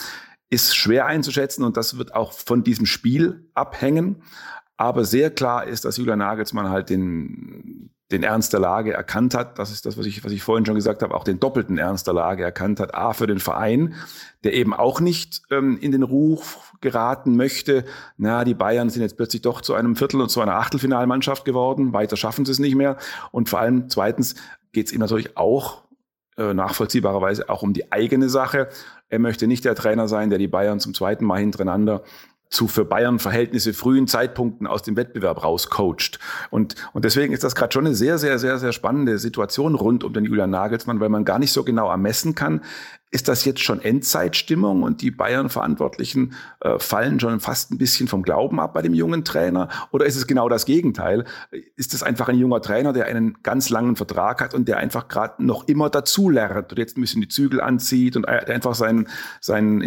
ist 0.50 0.76
schwer 0.76 1.06
einzuschätzen 1.06 1.64
und 1.64 1.78
das 1.78 1.98
wird 1.98 2.16
auch 2.16 2.32
von 2.32 2.64
diesem 2.64 2.86
Spiel 2.86 3.50
abhängen. 3.54 4.24
Aber 4.78 5.06
sehr 5.06 5.32
klar 5.32 5.66
ist, 5.66 5.86
dass 5.86 5.98
Julian 5.98 6.20
Nagelsmann 6.20 6.70
halt 6.70 6.90
den, 6.90 7.90
den 8.12 8.24
Ernst 8.24 8.54
der 8.54 8.60
Lage 8.60 8.94
erkannt 8.94 9.34
hat, 9.34 9.58
das 9.58 9.72
ist 9.72 9.86
das, 9.86 9.98
was 9.98 10.06
ich, 10.06 10.24
was 10.24 10.32
ich 10.32 10.44
vorhin 10.44 10.66
schon 10.66 10.76
gesagt 10.76 11.02
habe, 11.02 11.16
auch 11.16 11.24
den 11.24 11.40
doppelten 11.40 11.78
Ernst 11.78 12.06
der 12.06 12.14
Lage 12.14 12.44
erkannt 12.44 12.80
hat, 12.80 12.94
A 12.94 13.14
für 13.14 13.28
den 13.28 13.40
Verein, 13.40 13.96
der 14.44 14.54
eben 14.54 14.74
auch 14.74 15.02
nicht 15.02 15.42
ähm, 15.50 15.78
in 15.80 15.92
den 15.92 16.04
Ruf 16.04 16.74
geraten 16.80 17.36
möchte, 17.36 17.86
na, 18.18 18.46
die 18.46 18.54
Bayern 18.54 18.90
sind 18.90 19.02
jetzt 19.02 19.18
plötzlich 19.18 19.42
doch 19.42 19.62
zu 19.62 19.74
einem 19.74 19.96
Viertel- 19.96 20.22
und 20.22 20.30
zu 20.30 20.42
einer 20.42 20.56
Achtelfinalmannschaft 20.56 21.44
geworden, 21.44 21.92
weiter 21.92 22.16
schaffen 22.16 22.46
sie 22.46 22.52
es 22.52 22.60
nicht 22.60 22.76
mehr. 22.76 22.98
Und 23.32 23.50
vor 23.50 23.60
allem 23.60 23.90
zweitens 23.90 24.36
geht 24.78 24.86
es 24.86 24.94
ihm 24.94 25.00
natürlich 25.00 25.36
auch 25.36 25.82
äh, 26.38 26.54
nachvollziehbarerweise 26.54 27.50
auch 27.50 27.64
um 27.64 27.74
die 27.74 27.92
eigene 27.92 28.30
Sache. 28.30 28.70
Er 29.10 29.18
möchte 29.18 29.48
nicht 29.48 29.66
der 29.66 29.74
Trainer 29.74 30.08
sein, 30.08 30.30
der 30.30 30.38
die 30.38 30.48
Bayern 30.48 30.80
zum 30.80 30.94
zweiten 30.94 31.26
Mal 31.26 31.40
hintereinander 31.40 32.04
zu 32.50 32.68
für 32.68 32.86
Bayern 32.86 33.20
Verhältnisse 33.20 33.74
frühen 33.74 34.08
Zeitpunkten 34.08 34.68
aus 34.68 34.84
dem 34.84 34.96
Wettbewerb 34.96 35.44
rauscoacht. 35.44 36.20
Und, 36.50 36.76
und 36.94 37.06
deswegen 37.06 37.34
ist 37.34 37.44
das 37.44 37.56
gerade 37.56 37.74
schon 37.74 37.86
eine 37.86 37.96
sehr, 37.96 38.18
sehr, 38.18 38.40
sehr, 38.40 38.58
sehr 38.58 38.72
spannende 38.72 39.18
Situation 39.18 39.76
rund 39.76 40.04
um 40.04 40.14
den 40.14 40.26
Julian 40.26 40.50
Nagelsmann, 40.50 41.00
weil 41.00 41.10
man 41.10 41.26
gar 41.26 41.40
nicht 41.40 41.52
so 41.52 41.64
genau 41.64 41.90
ermessen 41.90 42.36
kann, 42.36 42.62
ist 43.10 43.30
das 43.30 43.46
jetzt 43.46 43.62
schon 43.62 43.82
Endzeitstimmung 43.82 44.84
und 44.84 45.02
die 45.02 45.12
Bayern-Verantwortlichen 45.12 46.34
äh, 46.60 46.78
fallen 46.78 47.20
schon 47.20 47.40
fast 47.40 47.72
ein 47.72 47.78
bisschen 47.78 48.10
vom 48.10 48.22
Glauben 48.22 48.60
ab 48.60 48.74
bei 48.74 48.82
dem 48.82 48.94
jungen 48.94 49.24
Trainer? 49.24 49.70
Oder 49.92 50.06
ist 50.06 50.18
es 50.18 50.28
genau 50.28 50.50
das 50.50 50.66
Gegenteil? 50.66 51.24
Ist 51.78 51.94
es 51.94 52.04
einfach 52.04 52.28
ein 52.28 52.38
junger 52.38 52.62
Trainer, 52.62 52.92
der 52.92 53.06
einen 53.06 53.42
ganz 53.44 53.70
langen 53.70 53.96
Vertrag 53.96 54.42
hat 54.42 54.54
und 54.54 54.68
der 54.68 54.78
einfach 54.78 55.08
gerade 55.08 55.44
noch 55.44 55.68
immer 55.70 55.90
dazulernt 55.90 56.72
und 56.72 56.80
jetzt 56.80 56.98
ein 56.98 57.02
bisschen 57.02 57.22
die 57.22 57.30
Zügel 57.30 57.62
anzieht 57.62 58.18
und 58.18 58.26
der 58.26 58.50
einfach 58.50 58.76
seinen, 58.76 59.08
seinen 59.40 59.82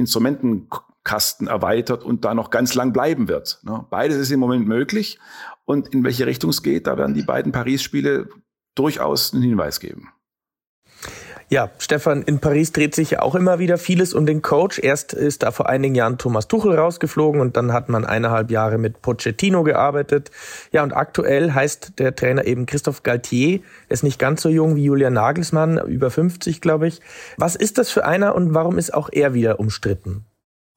Instrumentenkasten 1.00 1.48
erweitert 1.48 2.04
und 2.04 2.24
da 2.24 2.34
noch 2.34 2.50
ganz 2.50 2.74
lang 2.74 2.92
bleiben 2.92 3.28
wird? 3.28 3.60
Ne? 3.62 3.84
Beides 3.90 4.16
ist 4.16 4.30
im 4.30 4.40
Moment 4.40 4.66
möglich. 4.66 5.18
Und 5.64 5.88
in 5.88 6.04
welche 6.04 6.26
Richtung 6.26 6.50
es 6.50 6.62
geht, 6.62 6.86
da 6.86 6.98
werden 6.98 7.14
die 7.14 7.22
beiden 7.22 7.52
Paris-Spiele 7.52 8.28
durchaus 8.74 9.32
einen 9.32 9.42
Hinweis 9.42 9.78
geben. 9.78 10.08
Ja, 11.48 11.70
Stefan, 11.78 12.22
in 12.22 12.38
Paris 12.38 12.70
dreht 12.70 12.94
sich 12.94 13.10
ja 13.10 13.22
auch 13.22 13.34
immer 13.34 13.58
wieder 13.58 13.76
vieles 13.76 14.14
um 14.14 14.24
den 14.24 14.40
Coach. 14.40 14.78
Erst 14.78 15.12
ist 15.12 15.42
da 15.42 15.50
vor 15.50 15.68
einigen 15.68 15.96
Jahren 15.96 16.16
Thomas 16.16 16.46
Tuchel 16.46 16.76
rausgeflogen 16.76 17.40
und 17.40 17.56
dann 17.56 17.72
hat 17.72 17.88
man 17.88 18.04
eineinhalb 18.04 18.52
Jahre 18.52 18.78
mit 18.78 19.02
Pochettino 19.02 19.64
gearbeitet. 19.64 20.30
Ja, 20.70 20.84
und 20.84 20.92
aktuell 20.92 21.52
heißt 21.52 21.98
der 21.98 22.14
Trainer 22.14 22.44
eben 22.44 22.66
Christophe 22.66 23.02
Galtier. 23.02 23.60
Er 23.88 23.94
ist 23.94 24.04
nicht 24.04 24.20
ganz 24.20 24.42
so 24.42 24.48
jung 24.48 24.76
wie 24.76 24.84
Julian 24.84 25.14
Nagelsmann, 25.14 25.78
über 25.88 26.10
50, 26.12 26.60
glaube 26.60 26.86
ich. 26.86 27.00
Was 27.36 27.56
ist 27.56 27.78
das 27.78 27.90
für 27.90 28.04
einer 28.04 28.36
und 28.36 28.54
warum 28.54 28.78
ist 28.78 28.94
auch 28.94 29.08
er 29.10 29.34
wieder 29.34 29.58
umstritten? 29.58 30.26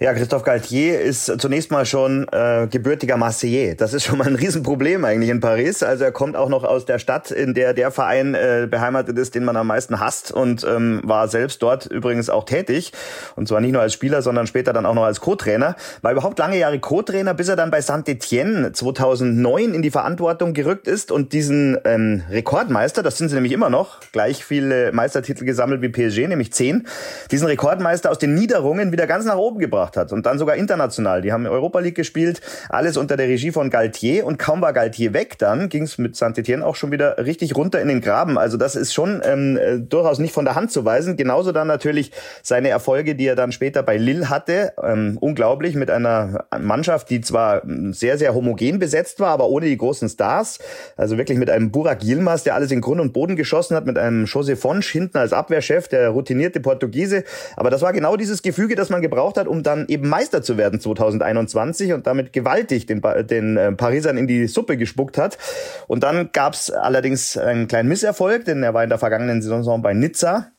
Ja, 0.00 0.12
Christophe 0.12 0.44
Galtier 0.44 1.00
ist 1.00 1.40
zunächst 1.40 1.70
mal 1.70 1.86
schon 1.86 2.26
äh, 2.32 2.66
gebürtiger 2.68 3.16
Marseillais. 3.16 3.76
Das 3.76 3.94
ist 3.94 4.02
schon 4.02 4.18
mal 4.18 4.26
ein 4.26 4.34
Riesenproblem 4.34 5.04
eigentlich 5.04 5.30
in 5.30 5.38
Paris. 5.38 5.84
Also 5.84 6.02
er 6.02 6.10
kommt 6.10 6.34
auch 6.34 6.48
noch 6.48 6.64
aus 6.64 6.84
der 6.84 6.98
Stadt, 6.98 7.30
in 7.30 7.54
der 7.54 7.74
der 7.74 7.92
Verein 7.92 8.34
äh, 8.34 8.66
beheimatet 8.68 9.16
ist, 9.16 9.36
den 9.36 9.44
man 9.44 9.56
am 9.56 9.68
meisten 9.68 10.00
hasst 10.00 10.32
und 10.32 10.66
ähm, 10.68 11.00
war 11.04 11.28
selbst 11.28 11.62
dort 11.62 11.86
übrigens 11.86 12.28
auch 12.28 12.42
tätig. 12.42 12.92
Und 13.36 13.46
zwar 13.46 13.60
nicht 13.60 13.70
nur 13.70 13.82
als 13.82 13.92
Spieler, 13.92 14.20
sondern 14.20 14.48
später 14.48 14.72
dann 14.72 14.84
auch 14.84 14.94
noch 14.94 15.04
als 15.04 15.20
Co-Trainer. 15.20 15.76
War 16.02 16.10
überhaupt 16.10 16.40
lange 16.40 16.58
Jahre 16.58 16.80
Co-Trainer, 16.80 17.32
bis 17.32 17.46
er 17.46 17.54
dann 17.54 17.70
bei 17.70 17.80
Saint-Etienne 17.80 18.72
2009 18.72 19.74
in 19.74 19.82
die 19.82 19.92
Verantwortung 19.92 20.54
gerückt 20.54 20.88
ist 20.88 21.12
und 21.12 21.32
diesen 21.32 21.78
ähm, 21.84 22.24
Rekordmeister, 22.30 23.04
das 23.04 23.16
sind 23.16 23.28
sie 23.28 23.36
nämlich 23.36 23.52
immer 23.52 23.70
noch, 23.70 24.00
gleich 24.10 24.44
viele 24.44 24.90
Meistertitel 24.90 25.44
gesammelt 25.44 25.82
wie 25.82 25.88
PSG, 25.88 26.26
nämlich 26.26 26.52
zehn, 26.52 26.88
diesen 27.30 27.46
Rekordmeister 27.46 28.10
aus 28.10 28.18
den 28.18 28.34
Niederungen 28.34 28.90
wieder 28.90 29.06
ganz 29.06 29.24
nach 29.24 29.36
oben 29.36 29.60
gebracht 29.60 29.83
gebracht 29.84 29.96
hat. 29.96 30.12
Und 30.12 30.26
dann 30.26 30.38
sogar 30.38 30.56
international. 30.56 31.22
Die 31.22 31.32
haben 31.32 31.46
Europa 31.46 31.80
League 31.80 31.94
gespielt, 31.94 32.40
alles 32.68 32.96
unter 32.96 33.16
der 33.16 33.28
Regie 33.28 33.52
von 33.52 33.70
Galtier. 33.70 34.24
Und 34.24 34.38
kaum 34.38 34.60
war 34.60 34.72
Galtier 34.72 35.12
weg, 35.12 35.38
dann 35.38 35.68
ging 35.68 35.84
es 35.84 35.98
mit 35.98 36.16
Saint-Etienne 36.16 36.64
auch 36.64 36.76
schon 36.76 36.90
wieder 36.90 37.18
richtig 37.18 37.56
runter 37.56 37.80
in 37.80 37.88
den 37.88 38.00
Graben. 38.00 38.38
Also 38.38 38.56
das 38.56 38.76
ist 38.76 38.92
schon 38.92 39.22
ähm, 39.24 39.56
äh, 39.56 39.78
durchaus 39.78 40.18
nicht 40.18 40.32
von 40.32 40.44
der 40.44 40.54
Hand 40.54 40.70
zu 40.70 40.84
weisen. 40.84 41.16
Genauso 41.16 41.52
dann 41.52 41.66
natürlich 41.66 42.12
seine 42.42 42.68
Erfolge, 42.68 43.14
die 43.14 43.26
er 43.26 43.36
dann 43.36 43.52
später 43.52 43.82
bei 43.82 43.96
Lille 43.96 44.30
hatte. 44.30 44.72
Ähm, 44.82 45.18
unglaublich 45.20 45.74
mit 45.74 45.90
einer 45.90 46.46
Mannschaft, 46.58 47.10
die 47.10 47.20
zwar 47.20 47.62
sehr, 47.90 48.18
sehr 48.18 48.34
homogen 48.34 48.78
besetzt 48.78 49.20
war, 49.20 49.30
aber 49.30 49.48
ohne 49.48 49.66
die 49.66 49.76
großen 49.76 50.08
Stars. 50.08 50.58
Also 50.96 51.18
wirklich 51.18 51.38
mit 51.38 51.50
einem 51.50 51.70
Burak 51.70 52.02
Yilmaz, 52.02 52.44
der 52.44 52.54
alles 52.54 52.70
in 52.70 52.80
Grund 52.80 53.00
und 53.00 53.12
Boden 53.12 53.36
geschossen 53.36 53.76
hat, 53.76 53.86
mit 53.86 53.98
einem 53.98 54.24
José 54.24 54.56
Fonsch 54.56 54.90
hinten 54.90 55.18
als 55.18 55.32
Abwehrchef, 55.32 55.88
der 55.88 56.08
routinierte 56.10 56.60
Portugiese. 56.60 57.24
Aber 57.56 57.70
das 57.70 57.82
war 57.82 57.92
genau 57.92 58.16
dieses 58.16 58.42
Gefüge, 58.42 58.74
das 58.74 58.90
man 58.90 59.02
gebraucht 59.02 59.36
hat, 59.36 59.46
um 59.46 59.62
dann 59.62 59.73
dann 59.74 59.88
eben 59.88 60.08
Meister 60.08 60.42
zu 60.42 60.56
werden 60.56 60.80
2021 60.80 61.92
und 61.92 62.06
damit 62.06 62.32
gewaltig 62.32 62.86
den, 62.86 63.02
den 63.28 63.56
äh, 63.56 63.72
Parisern 63.72 64.16
in 64.16 64.26
die 64.26 64.46
Suppe 64.46 64.76
gespuckt 64.76 65.18
hat. 65.18 65.38
Und 65.86 66.02
dann 66.02 66.30
gab 66.32 66.54
es 66.54 66.70
allerdings 66.70 67.36
einen 67.36 67.68
kleinen 67.68 67.88
Misserfolg, 67.88 68.44
denn 68.44 68.62
er 68.62 68.74
war 68.74 68.82
in 68.82 68.88
der 68.88 68.98
vergangenen 68.98 69.42
Saison 69.42 69.82
bei 69.82 69.94
Nizza 69.94 70.53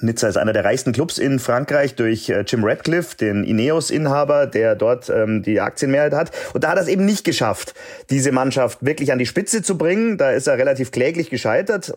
Nizza 0.00 0.26
ist 0.26 0.36
einer 0.36 0.52
der 0.52 0.64
reichsten 0.64 0.90
Clubs 0.90 1.18
in 1.18 1.38
Frankreich 1.38 1.94
durch 1.94 2.28
äh, 2.28 2.40
Jim 2.40 2.64
Radcliffe, 2.64 3.16
den 3.16 3.44
Ineos-Inhaber, 3.44 4.48
der 4.48 4.74
dort 4.74 5.08
ähm, 5.08 5.44
die 5.44 5.60
Aktienmehrheit 5.60 6.12
hat. 6.12 6.32
Und 6.52 6.64
da 6.64 6.70
hat 6.70 6.78
er 6.78 6.82
es 6.82 6.88
eben 6.88 7.04
nicht 7.04 7.22
geschafft, 7.22 7.74
diese 8.10 8.32
Mannschaft 8.32 8.84
wirklich 8.84 9.12
an 9.12 9.20
die 9.20 9.26
Spitze 9.26 9.62
zu 9.62 9.78
bringen. 9.78 10.18
Da 10.18 10.32
ist 10.32 10.48
er 10.48 10.58
relativ 10.58 10.90
kläglich 10.90 11.30
gescheitert. 11.30 11.94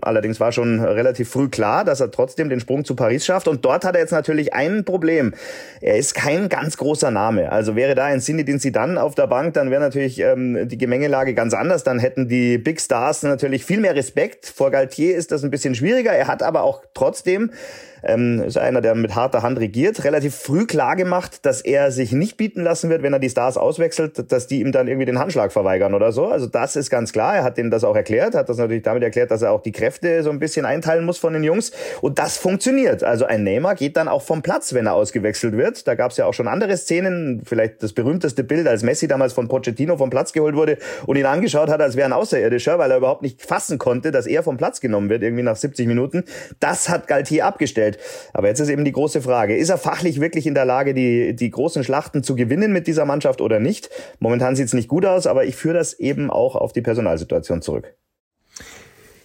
Allerdings 0.00 0.40
war 0.40 0.50
schon 0.50 0.80
relativ 0.80 1.28
früh 1.28 1.50
klar, 1.50 1.84
dass 1.84 2.00
er 2.00 2.10
trotzdem 2.10 2.48
den 2.48 2.58
Sprung 2.58 2.86
zu 2.86 2.96
Paris 2.96 3.26
schafft. 3.26 3.48
Und 3.48 3.66
dort 3.66 3.84
hat 3.84 3.96
er 3.96 4.00
jetzt 4.00 4.12
natürlich 4.12 4.54
ein 4.54 4.86
Problem. 4.86 5.34
Er 5.82 5.98
ist 5.98 6.14
kein 6.14 6.48
ganz 6.48 6.78
großer 6.78 7.10
Name. 7.10 7.52
Also 7.52 7.76
wäre 7.76 7.94
da 7.94 8.06
ein 8.06 8.22
Zinedine 8.22 8.60
Zidane 8.60 9.02
auf 9.02 9.14
der 9.14 9.26
Bank, 9.26 9.52
dann 9.52 9.70
wäre 9.70 9.82
natürlich 9.82 10.20
ähm, 10.20 10.68
die 10.68 10.78
Gemengelage 10.78 11.34
ganz 11.34 11.52
anders. 11.52 11.84
Dann 11.84 11.98
hätten 11.98 12.28
die 12.28 12.56
Big 12.56 12.80
Stars 12.80 13.24
natürlich 13.24 13.62
viel 13.66 13.80
mehr 13.80 13.94
Respekt. 13.94 14.46
Vor 14.46 14.70
Galtier 14.70 15.14
ist 15.14 15.32
das 15.32 15.44
ein 15.44 15.50
bisschen 15.50 15.74
schwieriger. 15.74 16.12
Er 16.12 16.28
hat 16.28 16.42
aber 16.42 16.62
auch 16.62 16.80
trotzdem 16.94 17.25
trotzdem 17.26 17.50
ähm, 18.06 18.42
ist 18.42 18.56
einer, 18.56 18.80
der 18.80 18.94
mit 18.94 19.14
harter 19.14 19.42
Hand 19.42 19.58
regiert, 19.58 20.04
relativ 20.04 20.34
früh 20.34 20.66
klar 20.66 20.96
gemacht, 20.96 21.44
dass 21.44 21.60
er 21.60 21.90
sich 21.90 22.12
nicht 22.12 22.36
bieten 22.36 22.62
lassen 22.62 22.90
wird, 22.90 23.02
wenn 23.02 23.12
er 23.12 23.18
die 23.18 23.30
Stars 23.30 23.56
auswechselt, 23.56 24.30
dass 24.32 24.46
die 24.46 24.60
ihm 24.60 24.72
dann 24.72 24.88
irgendwie 24.88 25.06
den 25.06 25.18
Handschlag 25.18 25.52
verweigern 25.52 25.94
oder 25.94 26.12
so. 26.12 26.26
Also 26.26 26.46
das 26.46 26.76
ist 26.76 26.90
ganz 26.90 27.12
klar. 27.12 27.36
Er 27.36 27.44
hat 27.44 27.58
denen 27.58 27.70
das 27.70 27.84
auch 27.84 27.96
erklärt, 27.96 28.34
hat 28.34 28.48
das 28.48 28.58
natürlich 28.58 28.82
damit 28.82 29.02
erklärt, 29.02 29.30
dass 29.30 29.42
er 29.42 29.52
auch 29.52 29.62
die 29.62 29.72
Kräfte 29.72 30.22
so 30.22 30.30
ein 30.30 30.38
bisschen 30.38 30.64
einteilen 30.64 31.04
muss 31.04 31.18
von 31.18 31.32
den 31.32 31.44
Jungs. 31.44 31.72
Und 32.00 32.18
das 32.18 32.36
funktioniert. 32.36 33.02
Also 33.02 33.24
ein 33.24 33.42
Neymar 33.42 33.74
geht 33.74 33.96
dann 33.96 34.08
auch 34.08 34.22
vom 34.22 34.42
Platz, 34.42 34.72
wenn 34.72 34.86
er 34.86 34.94
ausgewechselt 34.94 35.56
wird. 35.56 35.86
Da 35.88 35.94
gab 35.94 36.12
es 36.12 36.16
ja 36.16 36.26
auch 36.26 36.34
schon 36.34 36.48
andere 36.48 36.76
Szenen. 36.76 37.42
Vielleicht 37.44 37.82
das 37.82 37.92
berühmteste 37.92 38.44
Bild, 38.44 38.66
als 38.68 38.82
Messi 38.82 39.08
damals 39.08 39.32
von 39.32 39.48
Pochettino 39.48 39.96
vom 39.96 40.10
Platz 40.10 40.32
geholt 40.32 40.54
wurde 40.54 40.78
und 41.06 41.16
ihn 41.16 41.26
angeschaut 41.26 41.68
hat, 41.68 41.80
als 41.80 41.96
wäre 41.96 42.06
ein 42.06 42.12
Außerirdischer, 42.12 42.78
weil 42.78 42.90
er 42.90 42.98
überhaupt 42.98 43.22
nicht 43.22 43.42
fassen 43.42 43.78
konnte, 43.78 44.10
dass 44.10 44.26
er 44.26 44.42
vom 44.42 44.56
Platz 44.56 44.80
genommen 44.80 45.10
wird, 45.10 45.22
irgendwie 45.22 45.42
nach 45.42 45.56
70 45.56 45.86
Minuten. 45.86 46.24
Das 46.60 46.88
hat 46.88 47.06
Galtier 47.06 47.46
abgestellt. 47.46 47.95
Aber 48.32 48.48
jetzt 48.48 48.60
ist 48.60 48.68
eben 48.68 48.84
die 48.84 48.92
große 48.92 49.22
Frage, 49.22 49.56
ist 49.56 49.68
er 49.68 49.78
fachlich 49.78 50.20
wirklich 50.20 50.46
in 50.46 50.54
der 50.54 50.64
Lage, 50.64 50.94
die, 50.94 51.34
die 51.34 51.50
großen 51.50 51.84
Schlachten 51.84 52.22
zu 52.22 52.36
gewinnen 52.36 52.72
mit 52.72 52.86
dieser 52.86 53.04
Mannschaft 53.04 53.40
oder 53.40 53.60
nicht? 53.60 53.90
Momentan 54.18 54.56
sieht 54.56 54.66
es 54.66 54.74
nicht 54.74 54.88
gut 54.88 55.06
aus, 55.06 55.26
aber 55.26 55.44
ich 55.44 55.56
führe 55.56 55.74
das 55.74 55.94
eben 55.94 56.30
auch 56.30 56.56
auf 56.56 56.72
die 56.72 56.82
Personalsituation 56.82 57.62
zurück. 57.62 57.94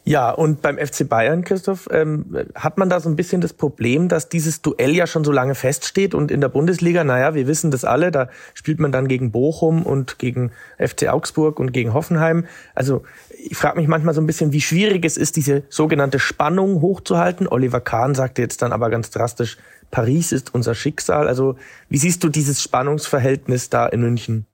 Ja, 0.03 0.31
und 0.31 0.63
beim 0.63 0.79
FC 0.79 1.07
Bayern, 1.07 1.43
Christoph, 1.43 1.87
ähm, 1.91 2.35
hat 2.55 2.79
man 2.79 2.89
da 2.89 2.99
so 2.99 3.07
ein 3.07 3.15
bisschen 3.15 3.39
das 3.39 3.53
Problem, 3.53 4.09
dass 4.09 4.29
dieses 4.29 4.63
Duell 4.63 4.95
ja 4.95 5.05
schon 5.05 5.23
so 5.23 5.31
lange 5.31 5.53
feststeht 5.53 6.15
und 6.15 6.31
in 6.31 6.41
der 6.41 6.49
Bundesliga, 6.49 7.03
naja, 7.03 7.35
wir 7.35 7.45
wissen 7.45 7.69
das 7.69 7.85
alle, 7.85 8.09
da 8.09 8.29
spielt 8.55 8.79
man 8.79 8.91
dann 8.91 9.07
gegen 9.07 9.31
Bochum 9.31 9.85
und 9.85 10.17
gegen 10.17 10.51
FC 10.79 11.07
Augsburg 11.09 11.59
und 11.59 11.71
gegen 11.71 11.93
Hoffenheim. 11.93 12.47
Also 12.73 13.03
ich 13.37 13.55
frage 13.55 13.79
mich 13.79 13.87
manchmal 13.87 14.15
so 14.15 14.21
ein 14.21 14.27
bisschen, 14.27 14.51
wie 14.53 14.61
schwierig 14.61 15.05
es 15.05 15.17
ist, 15.17 15.35
diese 15.35 15.63
sogenannte 15.69 16.17
Spannung 16.17 16.81
hochzuhalten. 16.81 17.47
Oliver 17.47 17.81
Kahn 17.81 18.15
sagte 18.15 18.41
jetzt 18.41 18.63
dann 18.63 18.73
aber 18.73 18.89
ganz 18.89 19.11
drastisch, 19.11 19.57
Paris 19.91 20.31
ist 20.31 20.55
unser 20.55 20.73
Schicksal. 20.73 21.27
Also 21.27 21.57
wie 21.89 21.97
siehst 21.97 22.23
du 22.23 22.29
dieses 22.29 22.63
Spannungsverhältnis 22.63 23.69
da 23.69 23.85
in 23.85 24.01
München? 24.01 24.47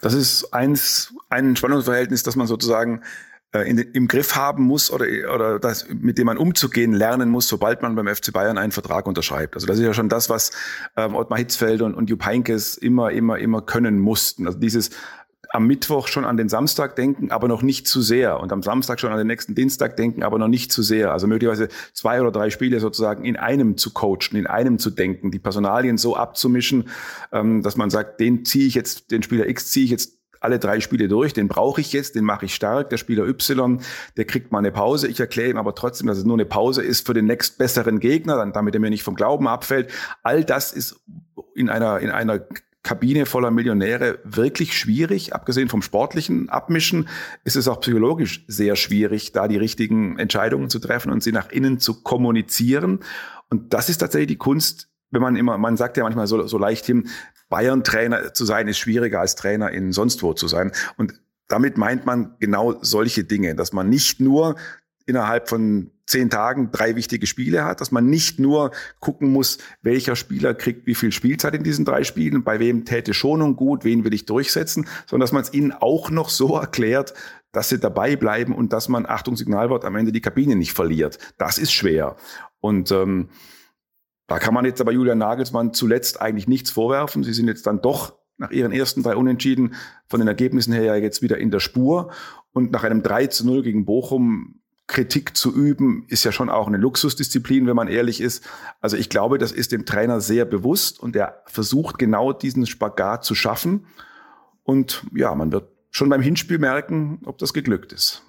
Das 0.00 0.14
ist 0.14 0.52
eins, 0.52 1.14
ein 1.28 1.54
Spannungsverhältnis, 1.54 2.24
das 2.24 2.34
man 2.34 2.46
sozusagen 2.46 3.02
in, 3.58 3.78
im 3.78 4.06
Griff 4.06 4.36
haben 4.36 4.64
muss 4.64 4.90
oder, 4.90 5.06
oder 5.34 5.58
das, 5.58 5.86
mit 5.88 6.18
dem 6.18 6.26
man 6.26 6.38
umzugehen 6.38 6.92
lernen 6.92 7.28
muss, 7.28 7.48
sobald 7.48 7.82
man 7.82 7.96
beim 7.96 8.06
FC 8.06 8.32
Bayern 8.32 8.58
einen 8.58 8.72
Vertrag 8.72 9.06
unterschreibt. 9.06 9.54
Also 9.54 9.66
das 9.66 9.78
ist 9.78 9.84
ja 9.84 9.92
schon 9.92 10.08
das, 10.08 10.30
was 10.30 10.52
ähm, 10.96 11.14
Ottmar 11.14 11.38
Hitzfeld 11.38 11.82
und, 11.82 11.94
und 11.94 12.08
Jupp 12.08 12.24
Heynckes 12.24 12.76
immer, 12.76 13.10
immer, 13.10 13.38
immer 13.38 13.62
können 13.62 13.98
mussten. 13.98 14.46
Also 14.46 14.58
dieses 14.58 14.90
am 15.52 15.66
Mittwoch 15.66 16.06
schon 16.06 16.24
an 16.24 16.36
den 16.36 16.48
Samstag 16.48 16.94
denken, 16.94 17.32
aber 17.32 17.48
noch 17.48 17.62
nicht 17.62 17.88
zu 17.88 18.02
sehr. 18.02 18.38
Und 18.38 18.52
am 18.52 18.62
Samstag 18.62 19.00
schon 19.00 19.10
an 19.10 19.18
den 19.18 19.26
nächsten 19.26 19.54
Dienstag 19.54 19.96
denken, 19.96 20.22
aber 20.22 20.38
noch 20.38 20.48
nicht 20.48 20.70
zu 20.70 20.82
sehr. 20.82 21.12
Also 21.12 21.26
möglicherweise 21.26 21.68
zwei 21.92 22.20
oder 22.20 22.30
drei 22.30 22.50
Spiele 22.50 22.78
sozusagen 22.78 23.24
in 23.24 23.36
einem 23.36 23.76
zu 23.76 23.92
coachen, 23.92 24.36
in 24.36 24.46
einem 24.46 24.78
zu 24.78 24.90
denken, 24.90 25.32
die 25.32 25.40
Personalien 25.40 25.98
so 25.98 26.16
abzumischen, 26.16 26.88
ähm, 27.32 27.62
dass 27.62 27.76
man 27.76 27.90
sagt, 27.90 28.20
den 28.20 28.44
ziehe 28.44 28.66
ich 28.66 28.74
jetzt, 28.74 29.10
den 29.10 29.24
Spieler 29.24 29.48
X 29.48 29.72
ziehe 29.72 29.84
ich 29.84 29.90
jetzt 29.90 30.19
alle 30.40 30.58
drei 30.58 30.80
Spiele 30.80 31.06
durch, 31.06 31.34
den 31.34 31.48
brauche 31.48 31.80
ich 31.80 31.92
jetzt, 31.92 32.14
den 32.14 32.24
mache 32.24 32.46
ich 32.46 32.54
stark. 32.54 32.90
Der 32.90 32.96
Spieler 32.96 33.26
Y, 33.26 33.80
der 34.16 34.24
kriegt 34.24 34.50
mal 34.50 34.58
eine 34.58 34.72
Pause. 34.72 35.06
Ich 35.06 35.20
erkläre 35.20 35.50
ihm 35.50 35.58
aber 35.58 35.74
trotzdem, 35.74 36.06
dass 36.06 36.18
es 36.18 36.24
nur 36.24 36.36
eine 36.36 36.46
Pause 36.46 36.82
ist 36.82 37.06
für 37.06 37.14
den 37.14 37.26
nächstbesseren 37.26 38.00
Gegner, 38.00 38.36
dann, 38.36 38.52
damit 38.52 38.74
er 38.74 38.80
mir 38.80 38.90
nicht 38.90 39.02
vom 39.02 39.14
Glauben 39.14 39.46
abfällt. 39.46 39.92
All 40.22 40.44
das 40.44 40.72
ist 40.72 41.00
in 41.54 41.68
einer, 41.68 42.00
in 42.00 42.10
einer 42.10 42.40
Kabine 42.82 43.26
voller 43.26 43.50
Millionäre 43.50 44.18
wirklich 44.24 44.76
schwierig. 44.76 45.34
Abgesehen 45.34 45.68
vom 45.68 45.82
sportlichen 45.82 46.48
Abmischen 46.48 47.08
ist 47.44 47.56
es 47.56 47.68
auch 47.68 47.80
psychologisch 47.80 48.44
sehr 48.48 48.74
schwierig, 48.76 49.32
da 49.32 49.48
die 49.48 49.58
richtigen 49.58 50.18
Entscheidungen 50.18 50.70
zu 50.70 50.78
treffen 50.78 51.12
und 51.12 51.22
sie 51.22 51.32
nach 51.32 51.50
innen 51.50 51.78
zu 51.78 52.02
kommunizieren. 52.02 53.00
Und 53.50 53.74
das 53.74 53.90
ist 53.90 53.98
tatsächlich 53.98 54.28
die 54.28 54.36
Kunst, 54.36 54.88
wenn 55.10 55.20
man 55.20 55.36
immer, 55.36 55.58
man 55.58 55.76
sagt 55.76 55.98
ja 55.98 56.04
manchmal 56.04 56.26
so, 56.26 56.46
so 56.46 56.56
leicht 56.56 56.86
hin, 56.86 57.08
Bayern-Trainer 57.50 58.32
zu 58.32 58.46
sein 58.46 58.66
ist 58.68 58.78
schwieriger 58.78 59.20
als 59.20 59.34
Trainer 59.34 59.70
in 59.70 59.92
sonst 59.92 60.22
wo 60.22 60.32
zu 60.32 60.48
sein. 60.48 60.72
Und 60.96 61.20
damit 61.48 61.76
meint 61.76 62.06
man 62.06 62.36
genau 62.38 62.82
solche 62.82 63.24
Dinge, 63.24 63.54
dass 63.54 63.72
man 63.74 63.90
nicht 63.90 64.20
nur 64.20 64.56
innerhalb 65.04 65.48
von 65.48 65.90
zehn 66.06 66.30
Tagen 66.30 66.70
drei 66.72 66.96
wichtige 66.96 67.26
Spiele 67.26 67.64
hat, 67.64 67.80
dass 67.80 67.90
man 67.92 68.06
nicht 68.06 68.38
nur 68.38 68.70
gucken 69.00 69.32
muss, 69.32 69.58
welcher 69.82 70.16
Spieler 70.16 70.54
kriegt 70.54 70.86
wie 70.86 70.94
viel 70.94 71.12
Spielzeit 71.12 71.54
in 71.54 71.62
diesen 71.62 71.84
drei 71.84 72.04
Spielen, 72.04 72.44
bei 72.44 72.58
wem 72.58 72.84
täte 72.84 73.14
Schonung 73.14 73.56
gut, 73.56 73.84
wen 73.84 74.04
will 74.04 74.14
ich 74.14 74.26
durchsetzen, 74.26 74.86
sondern 75.06 75.24
dass 75.24 75.32
man 75.32 75.42
es 75.42 75.52
ihnen 75.52 75.72
auch 75.72 76.10
noch 76.10 76.30
so 76.30 76.56
erklärt, 76.56 77.14
dass 77.52 77.68
sie 77.68 77.78
dabei 77.78 78.16
bleiben 78.16 78.54
und 78.54 78.72
dass 78.72 78.88
man, 78.88 79.06
Achtung, 79.06 79.36
Signalwort, 79.36 79.84
am 79.84 79.96
Ende 79.96 80.12
die 80.12 80.20
Kabine 80.20 80.56
nicht 80.56 80.72
verliert. 80.72 81.18
Das 81.38 81.58
ist 81.58 81.72
schwer. 81.72 82.16
Und 82.60 82.92
ähm, 82.92 83.28
da 84.30 84.38
kann 84.38 84.54
man 84.54 84.64
jetzt 84.64 84.80
aber 84.80 84.92
Julian 84.92 85.18
Nagelsmann 85.18 85.74
zuletzt 85.74 86.20
eigentlich 86.20 86.46
nichts 86.46 86.70
vorwerfen. 86.70 87.24
Sie 87.24 87.32
sind 87.32 87.48
jetzt 87.48 87.66
dann 87.66 87.82
doch 87.82 88.14
nach 88.36 88.52
ihren 88.52 88.70
ersten 88.70 89.02
drei 89.02 89.16
Unentschieden 89.16 89.74
von 90.06 90.20
den 90.20 90.28
Ergebnissen 90.28 90.72
her 90.72 90.84
ja 90.84 90.94
jetzt 90.94 91.20
wieder 91.20 91.38
in 91.38 91.50
der 91.50 91.58
Spur. 91.58 92.12
Und 92.52 92.70
nach 92.70 92.84
einem 92.84 93.02
3 93.02 93.26
zu 93.26 93.44
0 93.44 93.64
gegen 93.64 93.86
Bochum 93.86 94.60
Kritik 94.86 95.36
zu 95.36 95.52
üben, 95.52 96.04
ist 96.06 96.24
ja 96.24 96.30
schon 96.30 96.48
auch 96.48 96.68
eine 96.68 96.76
Luxusdisziplin, 96.76 97.66
wenn 97.66 97.74
man 97.74 97.88
ehrlich 97.88 98.20
ist. 98.20 98.48
Also 98.80 98.96
ich 98.96 99.08
glaube, 99.08 99.38
das 99.38 99.50
ist 99.50 99.72
dem 99.72 99.84
Trainer 99.84 100.20
sehr 100.20 100.44
bewusst 100.44 101.00
und 101.00 101.16
er 101.16 101.42
versucht 101.46 101.98
genau 101.98 102.32
diesen 102.32 102.66
Spagat 102.66 103.24
zu 103.24 103.34
schaffen. 103.34 103.86
Und 104.62 105.04
ja, 105.12 105.34
man 105.34 105.50
wird 105.50 105.72
schon 105.90 106.08
beim 106.08 106.22
Hinspiel 106.22 106.58
merken, 106.58 107.18
ob 107.24 107.38
das 107.38 107.52
geglückt 107.52 107.92
ist. 107.92 108.22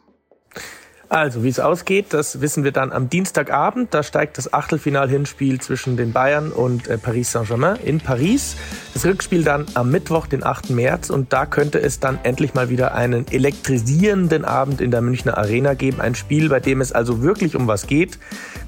Also, 1.11 1.43
wie 1.43 1.49
es 1.49 1.59
ausgeht, 1.59 2.13
das 2.13 2.39
wissen 2.39 2.63
wir 2.63 2.71
dann 2.71 2.93
am 2.93 3.09
Dienstagabend. 3.09 3.93
Da 3.93 4.01
steigt 4.01 4.37
das 4.37 4.53
Achtelfinal-Hinspiel 4.53 5.59
zwischen 5.59 5.97
den 5.97 6.13
Bayern 6.13 6.53
und 6.53 6.87
äh, 6.87 6.97
Paris 6.97 7.33
Saint-Germain 7.33 7.75
in 7.83 7.99
Paris. 7.99 8.55
Das 8.93 9.03
Rückspiel 9.03 9.43
dann 9.43 9.65
am 9.73 9.91
Mittwoch, 9.91 10.25
den 10.25 10.41
8. 10.41 10.69
März. 10.69 11.09
Und 11.09 11.33
da 11.33 11.45
könnte 11.45 11.81
es 11.81 11.99
dann 11.99 12.17
endlich 12.23 12.53
mal 12.53 12.69
wieder 12.69 12.95
einen 12.95 13.27
elektrisierenden 13.27 14.45
Abend 14.45 14.79
in 14.79 14.89
der 14.89 15.01
Münchner 15.01 15.37
Arena 15.37 15.73
geben. 15.73 15.99
Ein 15.99 16.15
Spiel, 16.15 16.47
bei 16.47 16.61
dem 16.61 16.79
es 16.79 16.93
also 16.93 17.21
wirklich 17.21 17.57
um 17.57 17.67
was 17.67 17.87
geht. 17.87 18.17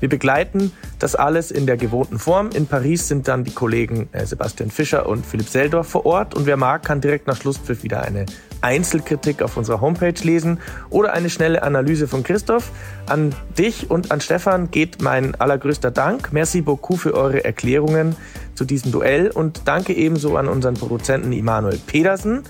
Wir 0.01 0.09
begleiten 0.09 0.73
das 0.99 1.15
alles 1.15 1.49
in 1.49 1.65
der 1.65 1.77
gewohnten 1.77 2.19
Form. 2.19 2.49
In 2.53 2.67
Paris 2.67 3.07
sind 3.07 3.29
dann 3.29 3.45
die 3.45 3.53
Kollegen 3.53 4.09
äh, 4.11 4.25
Sebastian 4.25 4.69
Fischer 4.69 5.07
und 5.07 5.25
Philipp 5.25 5.47
Seldorf 5.47 5.87
vor 5.87 6.05
Ort. 6.05 6.35
Und 6.35 6.45
wer 6.45 6.57
mag, 6.57 6.83
kann 6.83 6.99
direkt 6.99 7.25
nach 7.25 7.37
Schlusspfiff 7.37 7.83
wieder 7.83 8.01
eine 8.01 8.25
Einzelkritik 8.63 9.41
auf 9.41 9.57
unserer 9.57 9.81
Homepage 9.81 10.13
lesen 10.23 10.59
oder 10.89 11.13
eine 11.13 11.29
schnelle 11.29 11.63
Analyse 11.63 12.07
von 12.07 12.23
Christoph. 12.23 12.71
An 13.05 13.35
dich 13.57 13.91
und 13.91 14.11
an 14.11 14.21
Stefan 14.21 14.71
geht 14.71 15.01
mein 15.01 15.35
allergrößter 15.35 15.91
Dank. 15.91 16.31
Merci 16.33 16.61
beaucoup 16.61 16.99
für 16.99 17.13
eure 17.13 17.43
Erklärungen 17.43 18.15
zu 18.55 18.65
diesem 18.65 18.91
Duell 18.91 19.29
und 19.29 19.61
danke 19.65 19.93
ebenso 19.93 20.37
an 20.37 20.47
unseren 20.47 20.75
Produzenten 20.75 21.31
Immanuel 21.33 21.79
Pedersen. 21.85 22.43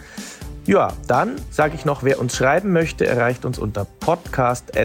Ja, 0.65 0.93
dann 1.07 1.35
sage 1.49 1.75
ich 1.75 1.83
noch, 1.83 2.03
wer 2.03 2.19
uns 2.19 2.37
schreiben 2.37 2.71
möchte, 2.71 3.05
erreicht 3.05 3.43
uns 3.43 3.59
unter 3.59 3.85
podcast.sz.de 3.99 4.75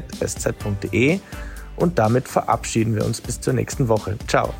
und 1.76 1.98
damit 1.98 2.26
verabschieden 2.28 2.96
wir 2.96 3.04
uns 3.04 3.20
bis 3.20 3.40
zur 3.40 3.52
nächsten 3.52 3.88
Woche. 3.88 4.16
Ciao. 4.26 4.52